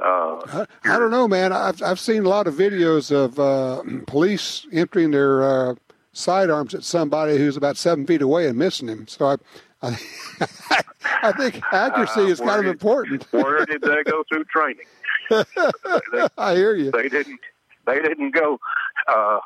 [0.01, 1.53] Uh, I, I, don't know, man.
[1.53, 5.75] I've I've seen a lot of videos of uh, police emptying their uh,
[6.13, 9.07] sidearms at somebody who's about seven feet away and missing him.
[9.09, 9.37] So I.
[9.85, 9.99] I,
[11.25, 13.27] I think accuracy is kind of did, important.
[13.33, 14.87] where did they go through training?
[15.31, 16.91] they, I hear you.
[16.91, 17.41] They didn't.
[17.87, 18.61] They didn't go.
[19.09, 19.41] Uh,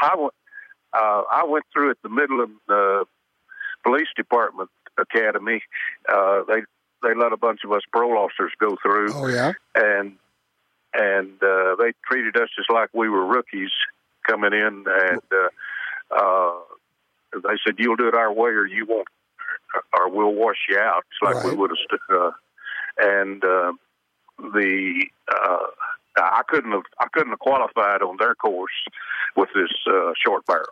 [0.00, 0.28] I,
[0.92, 3.04] uh, I went through at the Midland uh,
[3.82, 5.62] Police Department Academy.
[6.08, 6.62] Uh, they
[7.02, 9.12] they let a bunch of us parole officers go through.
[9.14, 10.16] Oh yeah, and
[10.94, 13.70] and uh, they treated us just like we were rookies
[14.26, 16.52] coming in, and uh, uh,
[17.34, 19.08] they said, "You'll do it our way, or you won't,
[19.98, 21.52] or we'll wash you out." It's like right.
[21.52, 21.78] we would have.
[21.88, 22.30] St- uh,
[22.98, 23.72] and uh,
[24.38, 25.66] the uh,
[26.16, 28.72] I couldn't have I couldn't have qualified on their course
[29.36, 30.66] with this uh, short barrel.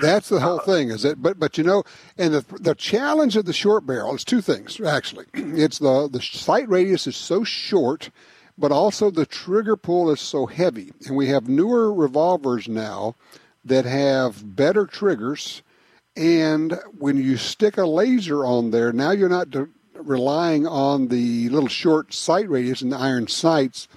[0.00, 1.22] That's the whole thing, is it?
[1.22, 1.84] But but you know,
[2.18, 5.26] and the the challenge of the short barrel is two things actually.
[5.34, 8.10] It's the the sight radius is so short,
[8.58, 13.14] but also the trigger pull is so heavy, and we have newer revolvers now
[13.64, 15.62] that have better triggers.
[16.14, 21.48] And when you stick a laser on there, now you're not de- relying on the
[21.48, 23.88] little short sight radius and the iron sights.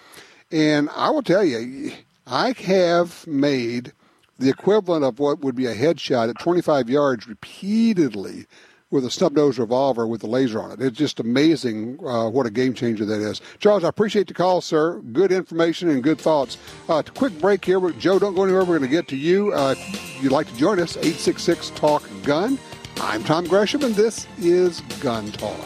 [0.56, 1.92] And I will tell you,
[2.26, 3.92] I have made
[4.40, 8.46] the equivalent of what would be a headshot at 25 yards repeatedly
[8.90, 10.82] with a snub nose revolver with a laser on it.
[10.82, 13.42] It's just amazing uh, what a game changer that is.
[13.60, 15.02] Charles, I appreciate the call, sir.
[15.12, 16.58] Good information and good thoughts.
[16.88, 17.82] Uh, quick break here.
[17.92, 18.62] Joe, don't go anywhere.
[18.62, 19.52] We're going to get to you.
[19.52, 22.58] Uh, if you'd like to join us, 866 Talk Gun.
[23.02, 25.60] I'm Tom Gresham, and this is Gun Talk.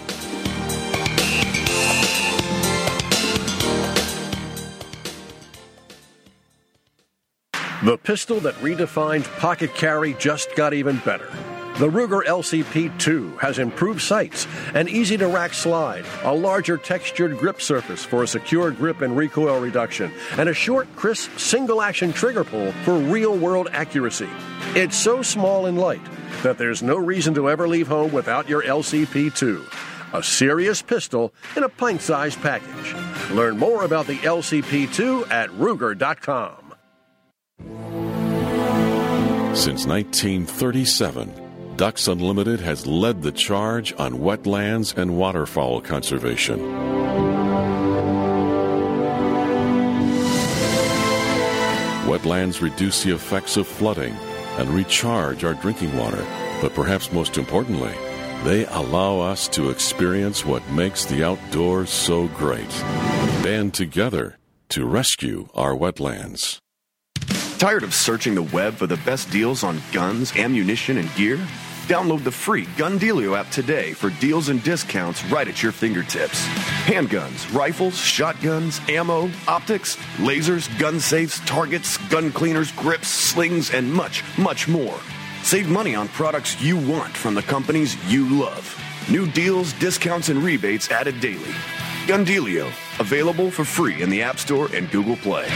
[7.89, 11.25] The pistol that redefined pocket carry just got even better.
[11.79, 17.39] The Ruger LCP 2 has improved sights, an easy to rack slide, a larger textured
[17.39, 22.13] grip surface for a secure grip and recoil reduction, and a short, crisp, single action
[22.13, 24.29] trigger pull for real world accuracy.
[24.75, 26.05] It's so small and light
[26.43, 29.65] that there's no reason to ever leave home without your LCP 2.
[30.13, 32.93] A serious pistol in a pint sized package.
[33.31, 36.68] Learn more about the LCP 2 at Ruger.com.
[39.59, 46.59] Since 1937, Ducks Unlimited has led the charge on wetlands and waterfowl conservation.
[52.07, 54.13] Wetlands reduce the effects of flooding
[54.57, 56.25] and recharge our drinking water,
[56.61, 57.93] but perhaps most importantly,
[58.43, 62.69] they allow us to experience what makes the outdoors so great.
[63.43, 64.37] Band together
[64.69, 66.59] to rescue our wetlands.
[67.59, 71.35] Tired of searching the web for the best deals on guns, ammunition, and gear?
[71.87, 76.47] Download the free Gun Dealio app today for deals and discounts right at your fingertips.
[76.85, 84.23] Handguns, rifles, shotguns, ammo, optics, lasers, gun safes, targets, gun cleaners, grips, slings, and much,
[84.37, 84.97] much more.
[85.43, 88.73] Save money on products you want from the companies you love.
[89.09, 91.53] New deals, discounts, and rebates added daily.
[92.07, 92.67] Gun Dealio,
[93.01, 95.49] available for free in the App Store and Google Play.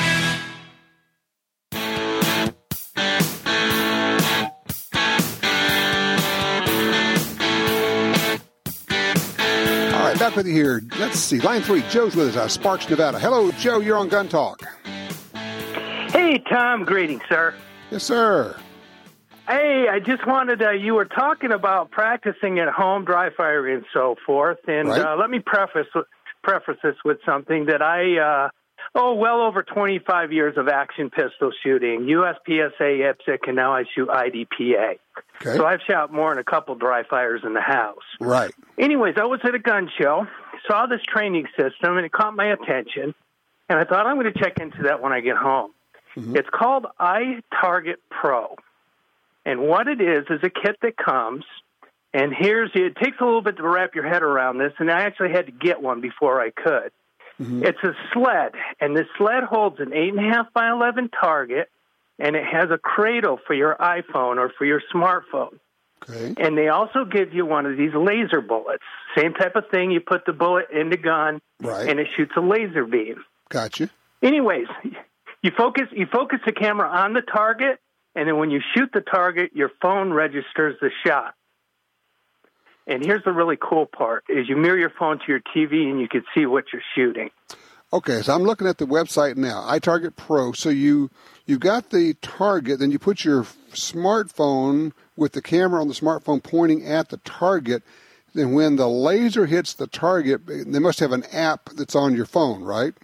[10.34, 10.82] Back with you here.
[11.00, 11.40] Let's see.
[11.40, 13.20] Line three, Joe's with us out of Sparks, Nevada.
[13.20, 13.80] Hello, Joe.
[13.80, 14.62] You're on Gun Talk.
[15.34, 16.86] Hey, Tom.
[16.86, 17.54] Greetings, sir.
[17.92, 18.56] Yes, sir.
[19.48, 23.84] Hey, I just wanted, uh, you were talking about practicing at home, dry fire, and
[23.94, 24.60] so forth.
[24.68, 25.02] And Right.
[25.06, 25.88] uh, let me preface
[26.44, 28.50] preface this with something that I, uh,
[28.96, 34.08] oh, well over 25 years of action pistol shooting, USPSA, IPSC, and now I shoot
[34.08, 35.00] IDPA.
[35.42, 35.58] Okay.
[35.58, 38.04] So I've shot more than a couple dry fires in the house.
[38.20, 38.54] Right.
[38.78, 40.28] Anyways, I was at a gun show,
[40.68, 43.14] saw this training system, and it caught my attention.
[43.70, 45.72] And I thought I'm going to check into that when I get home.
[46.16, 46.36] Mm-hmm.
[46.36, 48.56] It's called iTarget Pro.
[49.46, 51.44] And what it is is a kit that comes,
[52.14, 55.02] and here's it takes a little bit to wrap your head around this, and I
[55.02, 56.92] actually had to get one before I could.
[57.42, 57.64] Mm-hmm.
[57.66, 61.70] It's a sled, and this sled holds an eight and a half by eleven target,
[62.20, 65.60] and it has a cradle for your iPhone or for your smartphone.
[66.08, 66.34] Okay.
[66.38, 68.84] And they also give you one of these laser bullets.
[69.18, 69.90] Same type of thing.
[69.92, 71.88] You put the bullet in the gun, Right.
[71.90, 73.24] and it shoots a laser beam.
[73.50, 73.90] Gotcha.
[74.22, 74.68] Anyways,
[75.42, 77.80] you focus you focus the camera on the target,
[78.16, 81.34] and then when you shoot the target, your phone registers the shot.
[82.86, 86.00] And here's the really cool part: is you mirror your phone to your TV, and
[86.00, 87.30] you can see what you're shooting.
[87.94, 89.62] Okay, so I'm looking at the website now.
[89.70, 90.52] iTarget Pro.
[90.54, 91.12] So you
[91.46, 96.42] you got the target, then you put your smartphone with the camera on the smartphone
[96.42, 97.84] pointing at the target.
[98.34, 102.26] Then when the laser hits the target, they must have an app that's on your
[102.26, 102.96] phone, right?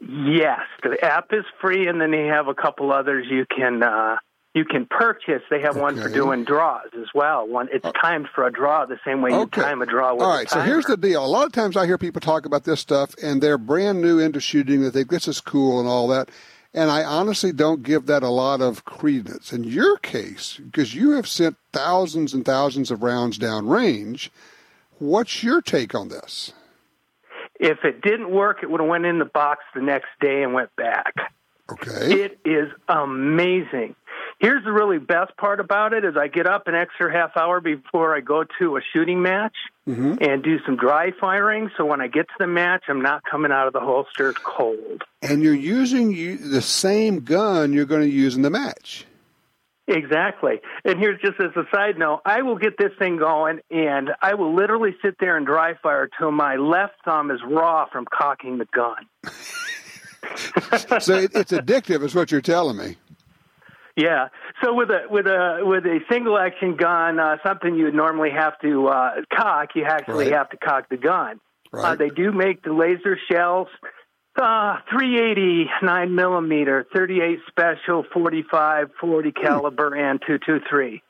[0.00, 4.16] Yes, the app is free, and then they have a couple others you can uh,
[4.56, 5.42] you can purchase.
[5.50, 7.46] They have one for doing draws as well.
[7.46, 9.60] One it's uh, timed for a draw the same way you Okay.
[9.60, 11.24] time a draw with All a so here's the deal.
[11.24, 14.18] A lot of times I hear people talk about this stuff, and they're brand new
[14.18, 14.80] into shooting.
[14.80, 16.30] That they think this is cool and all that,
[16.72, 19.52] and I honestly don't give that a lot of credence.
[19.52, 24.32] In your case, because you have sent thousands and thousands of rounds down range,
[24.98, 26.54] what's your take on this?
[27.60, 30.54] If it didn't work, it would have went in the box the next day and
[30.54, 31.12] went back.
[31.70, 32.22] Okay.
[32.22, 33.94] It is amazing.
[34.38, 37.60] Here's the really best part about it is I get up an extra half hour
[37.60, 39.54] before I go to a shooting match
[39.88, 40.14] Mm-hmm.
[40.20, 41.70] and do some dry firing.
[41.76, 45.04] So when I get to the match, I'm not coming out of the holster cold.
[45.22, 49.06] And you're using you, the same gun you're going to use in the match.
[49.86, 50.60] Exactly.
[50.84, 54.34] And here's just as a side note, I will get this thing going and I
[54.34, 58.58] will literally sit there and dry fire till my left thumb is raw from cocking
[58.58, 59.06] the gun.
[61.00, 62.96] so it's addictive, is what you're telling me.
[63.96, 64.28] Yeah.
[64.62, 68.30] So with a with a with a single action gun, uh, something you would normally
[68.30, 70.34] have to uh, cock, you actually Right.
[70.34, 71.40] have to cock the gun.
[71.72, 73.68] Uh, they do make the laser shells.
[74.40, 81.02] Uh, 380 9 millimeter, 38 special, 45, 40 caliber, and 223.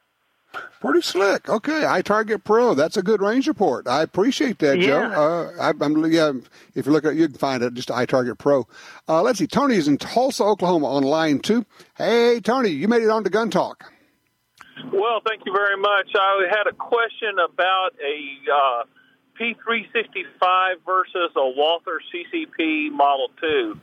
[0.81, 1.49] Pretty slick.
[1.49, 2.75] Okay, iTarget Pro.
[2.75, 3.89] That's a good range report.
[3.89, 5.01] I appreciate that, Joe.
[5.01, 5.19] Yeah.
[5.19, 6.33] Uh, I, I'm yeah.
[6.75, 8.67] If you look at, you can find it just iTarget Pro.
[9.09, 9.47] Uh, let's see.
[9.47, 11.67] Tony's in Tulsa, Oklahoma, on line two.
[11.97, 13.93] Hey, Tony, you made it on to Gun Talk.
[14.93, 16.09] Well, thank you very much.
[16.15, 18.85] I had a question about a uh,
[19.41, 23.81] P365 versus a Walther CCP Model 2.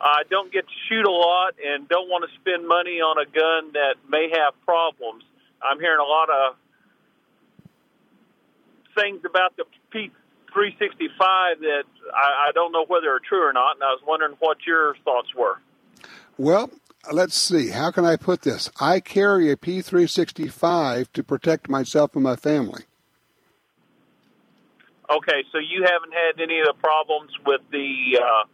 [0.00, 3.24] I don't get to shoot a lot and don't want to spend money on a
[3.24, 5.24] gun that may have problems.
[5.64, 6.56] I'm hearing a lot of
[8.94, 11.84] things about the P365 that
[12.14, 14.96] I, I don't know whether are true or not, and I was wondering what your
[15.04, 15.60] thoughts were.
[16.36, 16.70] Well,
[17.12, 17.70] let's see.
[17.70, 18.70] How can I put this?
[18.80, 22.84] I carry a P365 to protect myself and my family.
[25.10, 28.44] Okay, so you haven't had any of the problems with the, uh,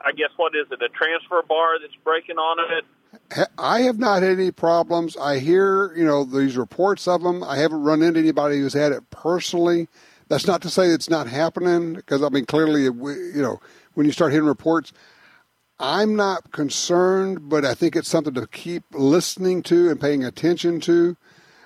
[0.00, 2.84] I guess, what is it, a transfer bar that's breaking on it?
[3.58, 5.16] I have not had any problems.
[5.16, 7.42] I hear, you know, these reports of them.
[7.42, 9.88] I haven't run into anybody who's had it personally.
[10.28, 13.60] That's not to say it's not happening, because I mean, clearly, you know,
[13.94, 14.92] when you start hearing reports,
[15.78, 20.80] I'm not concerned, but I think it's something to keep listening to and paying attention
[20.80, 21.16] to.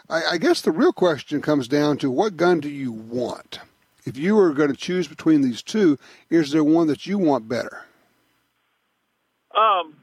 [0.09, 3.61] I, I guess the real question comes down to what gun do you want?
[4.05, 5.99] If you were going to choose between these two,
[6.31, 7.85] is there one that you want better?
[9.57, 9.97] Um,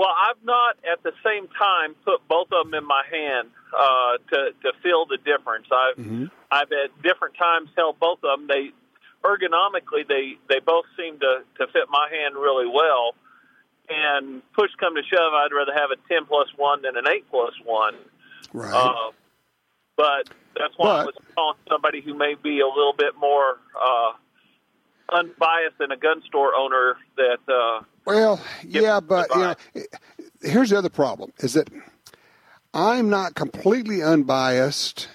[0.00, 4.16] well, I've not at the same time put both of them in my hand uh,
[4.32, 5.66] to to feel the difference.
[5.70, 6.00] I've
[6.50, 8.48] I've at different times held both of them.
[8.48, 8.72] They
[9.22, 13.14] ergonomically they they both seem to to fit my hand really well.
[13.90, 17.28] And push come to shove, I'd rather have a ten plus one than an eight
[17.28, 17.96] plus one.
[18.54, 18.72] Right.
[18.72, 19.12] Uh,
[19.98, 24.12] but that's why I was calling somebody who may be a little bit more uh,
[25.12, 29.54] unbiased than a gun store owner that uh, Well, yeah, but you know,
[30.42, 31.68] here's the other problem: is that
[32.74, 35.08] I'm not completely unbiased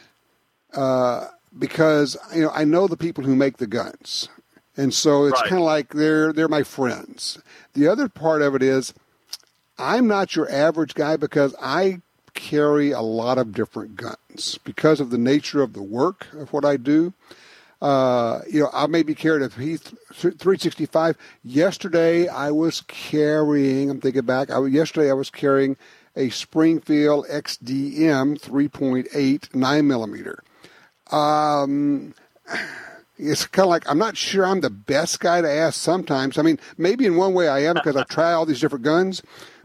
[0.74, 1.28] uh,
[1.58, 4.30] because you know I know the people who make the guns,
[4.78, 5.50] and so it's Right.
[5.50, 7.40] kind of like they're they're my friends.
[7.74, 8.94] The other part of it is
[9.78, 12.02] I'm not your average guy because I
[12.34, 16.66] carry a lot of different guns because of the nature of the work of what
[16.66, 17.14] I do.
[17.82, 21.18] Uh, you know, I may be carrying a P three sixty five.
[21.44, 23.90] Yesterday, I was carrying.
[23.90, 24.50] I'm thinking back.
[24.50, 25.78] I, yesterday, I was carrying
[26.16, 30.42] a Springfield XDM 3.8 nine millimeter.
[31.12, 32.14] Um,
[33.18, 35.80] it's kind of like I'm not sure I'm the best guy to ask.
[35.80, 38.86] Sometimes, I mean, maybe in one way I am because I try all these different
[38.86, 39.22] guns.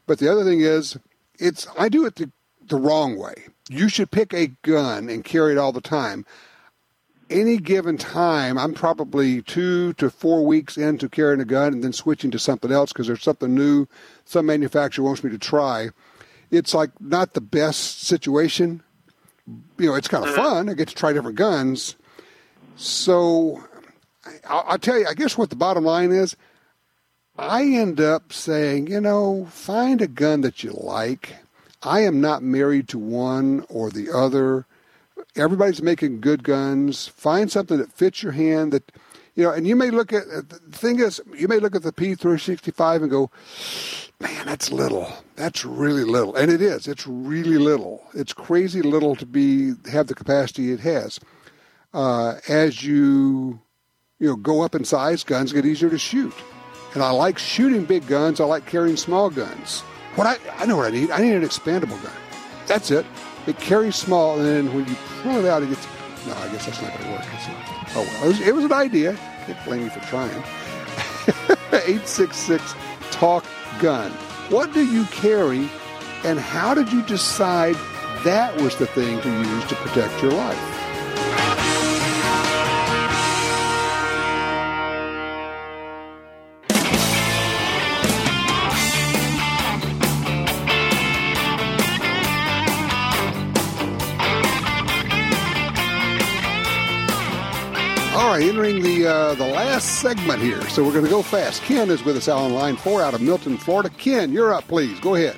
[0.07, 0.99] But the other thing is,
[1.39, 2.31] it's I do it the,
[2.67, 3.47] the wrong way.
[3.69, 6.27] You should pick a gun and carry it all the time
[7.31, 11.93] any given time, I'm probably two to four weeks into carrying a gun and then
[11.93, 13.87] switching to something else because there's something new
[14.24, 15.91] some manufacturer wants me to try.
[16.51, 18.83] It's like not the best situation.
[19.78, 20.43] You know, it's kind of mm-hmm.
[20.43, 20.68] fun.
[20.68, 21.97] I get to try different guns.
[22.76, 23.62] So
[24.49, 26.37] I'll, I'll tell you, I guess what the bottom line is,
[27.39, 31.37] I end up saying, you know, find a gun that you like.
[31.83, 34.66] I am not married to one or the other
[35.37, 37.07] everybody's making good guns.
[37.09, 38.93] Find something that fits your hand that
[39.35, 41.93] you know, and you may look at the thing is you may look at the
[41.93, 43.31] P three sixty five and go,
[44.20, 45.11] Man, that's little.
[45.37, 46.35] That's really little.
[46.35, 46.87] And it is.
[46.87, 48.03] It's really little.
[48.12, 51.20] It's crazy little to be have the capacity it has.
[51.95, 53.61] Uh, as you
[54.18, 56.35] you know, go up in size, guns get easier to shoot.
[56.93, 59.81] And I like shooting big guns, I like carrying small guns.
[60.16, 61.11] What I I know what I need.
[61.11, 62.12] I need an expandable gun.
[62.66, 63.07] That's it.
[63.47, 65.86] It carries small, and then when you pull it out, it gets.
[66.26, 67.22] No, I guess that's not going to work.
[67.22, 67.57] It?
[67.97, 69.16] Oh well, it was, it was an idea.
[69.47, 70.43] Can't blame you for trying.
[71.86, 72.74] Eight six six
[73.11, 73.45] talk
[73.80, 74.11] gun.
[74.51, 75.68] What do you carry,
[76.24, 77.76] and how did you decide
[78.24, 80.80] that was the thing to use to protect your life?
[99.03, 101.62] The uh, the last segment here, so we're going to go fast.
[101.62, 103.90] Ken is with us out on line four out of Milton, Florida.
[103.90, 104.98] Ken, you're up, please.
[105.01, 105.36] Go ahead.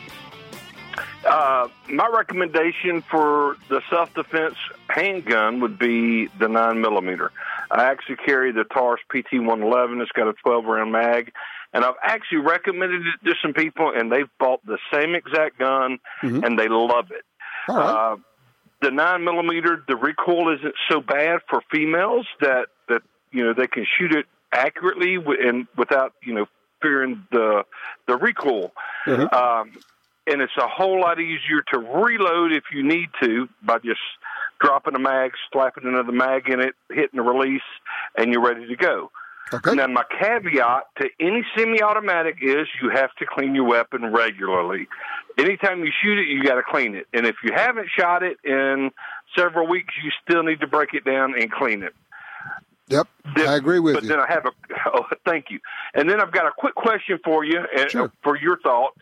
[1.28, 4.56] Uh, my recommendation for the self-defense
[4.88, 7.30] handgun would be the nine millimeter.
[7.70, 10.02] I actually carry the Taurus PT-111.
[10.02, 11.32] It's got a 12 round mag,
[11.72, 15.98] and I've actually recommended it to some people, and they've bought the same exact gun,
[16.22, 16.42] Mm-hmm.
[16.44, 17.24] and they love it.
[17.68, 18.16] Uh,
[18.80, 22.66] the nine millimeter, the recoil isn't so bad for females that
[23.32, 26.46] you know they can shoot it accurately and without you know
[26.80, 27.64] fearing the
[28.06, 28.72] the recoil.
[29.32, 29.72] Um,
[30.26, 34.00] and it's a whole lot easier to reload if you need to by just
[34.60, 37.62] dropping a mag, slapping another mag in it, hitting the release,
[38.16, 39.10] and you're ready to go.
[39.52, 39.74] Okay.
[39.74, 44.86] Now, my caveat to any semi-automatic is you have to clean your weapon regularly.
[45.36, 47.06] Anytime you shoot it, you got to clean it.
[47.12, 48.90] And if you haven't shot it in
[49.36, 51.94] several weeks, you still need to break it down and clean it.
[52.88, 53.06] Yep,
[53.36, 54.08] I agree with but you.
[54.10, 54.50] But then I have a
[54.94, 55.60] oh, thank you.
[55.94, 58.92] And then I've got a quick question for you uh, uh, and for your thought.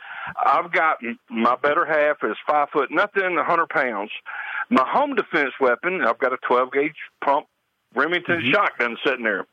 [0.45, 4.11] I've got my better half is five foot nothing, a hundred pounds.
[4.69, 7.47] My home defense weapon, I've got a twelve gauge pump
[7.95, 8.53] Remington mm-hmm.
[8.53, 9.47] shotgun sitting there.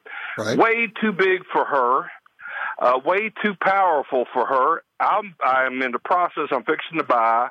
[0.56, 2.12] Way too big for her.
[2.80, 4.84] Uh, way too powerful for her.
[5.00, 6.50] I'm I'm in the process.
[6.52, 7.50] I'm fixing to buy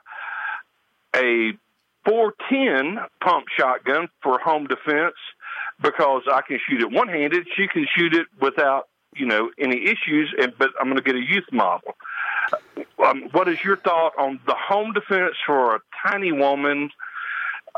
[1.15, 1.53] a
[2.07, 5.15] 410 pump shotgun for home defense
[5.83, 7.47] because I can shoot it one handed.
[7.57, 10.35] She can shoot it without you know any issues.
[10.41, 11.97] And but I'm going to get a youth model.
[13.05, 16.91] Um, what is your thought on the home defense for a tiny woman?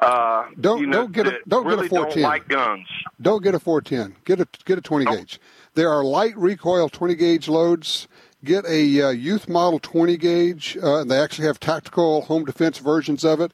[0.00, 2.22] Uh, Don't you know, don't get a don't really get a 410.
[2.22, 2.86] Don't like guns.
[3.20, 4.16] Don't get a 410.
[4.24, 5.40] Get a get a 20 gauge.
[5.74, 8.06] There are light recoil 20 gauge loads.
[8.44, 10.78] Get a uh, youth model 20 gauge.
[10.80, 13.52] Uh, they actually have tactical home defense versions of it.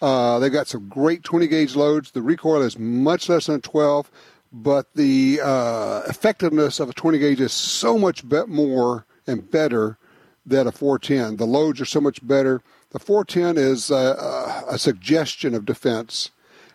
[0.00, 2.10] Uh, they've got some great 20 gauge loads.
[2.10, 4.10] The recoil is much less than a 12,
[4.52, 9.98] but the uh, effectiveness of a 20 gauge is so much be- more and better
[10.44, 11.36] than a 410.
[11.36, 12.62] The loads are so much better.
[12.90, 16.30] The 410 is uh, a suggestion of defense,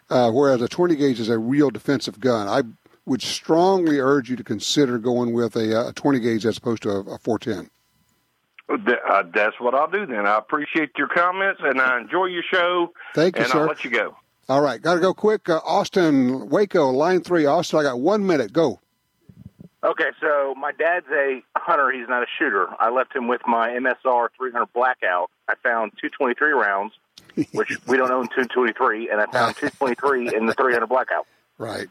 [0.09, 2.47] uh, whereas a 20 gauge is a real defensive gun.
[2.47, 2.63] I
[3.05, 6.89] would strongly urge you to consider going with a, a 20 gauge as opposed to
[6.89, 7.69] a, a 410.
[8.78, 10.26] Th- Uh, that's what I'll do then.
[10.26, 12.93] I appreciate your comments and I enjoy your show.
[13.15, 13.59] Thank you, and sir.
[13.61, 14.15] I'll let you go.
[14.49, 15.47] All right, got to go quick.
[15.49, 17.45] Uh, Austin, Waco, line three.
[17.45, 18.51] Austin, I got one minute.
[18.51, 18.80] Go.
[19.84, 21.91] Okay, so my dad's a hunter.
[21.91, 22.67] He's not a shooter.
[22.80, 25.32] I left him with my MSR 300 Blackout.
[25.47, 26.93] I found 223 rounds,
[27.53, 31.26] which we don't own 223, and I found 223 in the 300 Blackout.
[31.57, 31.88] Right.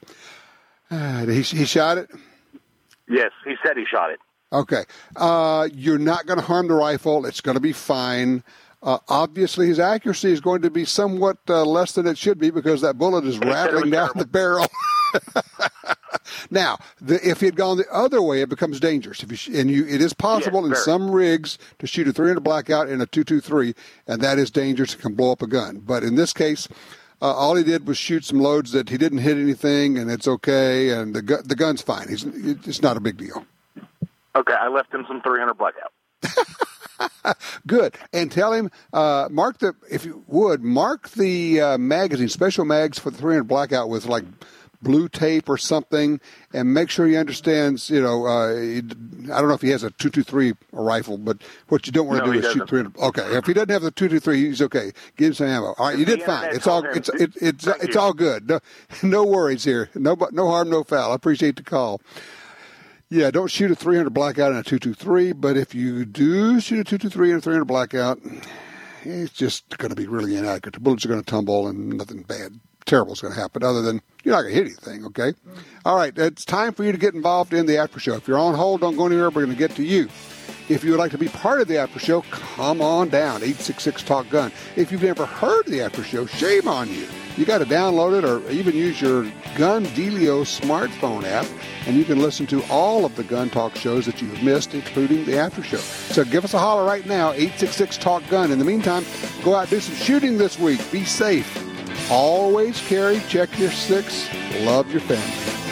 [0.90, 2.10] Uh, he, he shot it?
[3.08, 4.20] Yes, he said he shot it.
[4.52, 4.84] Okay.
[5.16, 7.24] Uh, you're not going to harm the rifle.
[7.26, 8.42] It's going to be fine.
[8.82, 12.50] Uh, obviously, his accuracy is going to be somewhat uh, less than it should be
[12.50, 14.66] because that bullet is rattling down the barrel.
[16.50, 19.22] now, the, if he had gone the other way, it becomes dangerous.
[19.22, 20.82] If you sh- and you, it is possible in very.
[20.82, 23.74] some rigs to shoot a 300 blackout in a 223,
[24.06, 24.94] and that is dangerous.
[24.94, 25.80] It can blow up a gun.
[25.80, 26.66] But in this case,
[27.20, 30.26] uh, all he did was shoot some loads that he didn't hit anything, and it's
[30.26, 30.88] okay.
[30.88, 32.08] And the gu- the gun's fine.
[32.08, 33.44] He's, it's not a big deal.
[34.36, 35.92] Okay, I left him some 300 Blackout.
[37.66, 37.96] Good.
[38.12, 42.98] And tell him, uh, mark the, if you would, mark the uh, magazine, special mags
[42.98, 44.24] for the 300 blackout with like
[44.82, 46.20] blue tape or something,
[46.54, 49.90] and make sure he understands, you know, uh, I don't know if he has a
[49.90, 52.92] 223 rifle, but what you don't want to No, do is shoot doesn't.
[52.94, 52.98] 300.
[52.98, 53.36] Okay.
[53.36, 54.92] If he doesn't have the 223, he's okay.
[55.16, 55.74] Give him some ammo.
[55.78, 55.98] All right.
[55.98, 56.54] You did fine.
[56.54, 58.00] It's all, it's, it, it's, Thank it's you.
[58.00, 58.48] all good.
[58.48, 58.60] No,
[59.02, 59.90] no worries here.
[59.94, 61.12] No, no harm, no foul.
[61.12, 62.00] I appreciate the call.
[63.12, 66.84] Yeah, don't shoot a 300 blackout in a 223, but if you do shoot a
[66.84, 68.20] 223 and a 300 blackout,
[69.02, 70.74] it's just going to be really inaccurate.
[70.74, 73.82] The bullets are going to tumble and nothing bad, terrible is going to happen other
[73.82, 75.32] than you're not going to hit anything, okay?
[75.84, 78.14] All right, it's time for you to get involved in the after show.
[78.14, 79.30] If you're on hold, don't go anywhere.
[79.30, 80.08] We're going to get to you.
[80.70, 84.04] If you would like to be part of the after show, come on down, 866
[84.04, 84.52] Talk Gun.
[84.76, 87.08] If you've never heard the after show, shame on you.
[87.36, 89.24] You got to download it or even use your
[89.56, 91.44] Gun Dealio smartphone app,
[91.88, 95.24] and you can listen to all of the Gun Talk shows that you've missed, including
[95.24, 95.78] the after show.
[95.78, 98.52] So give us a holler right now, 866 Talk Gun.
[98.52, 99.04] In the meantime,
[99.42, 100.80] go out and do some shooting this week.
[100.92, 101.66] Be safe.
[102.12, 104.28] Always carry, check your six,
[104.60, 105.69] love your family.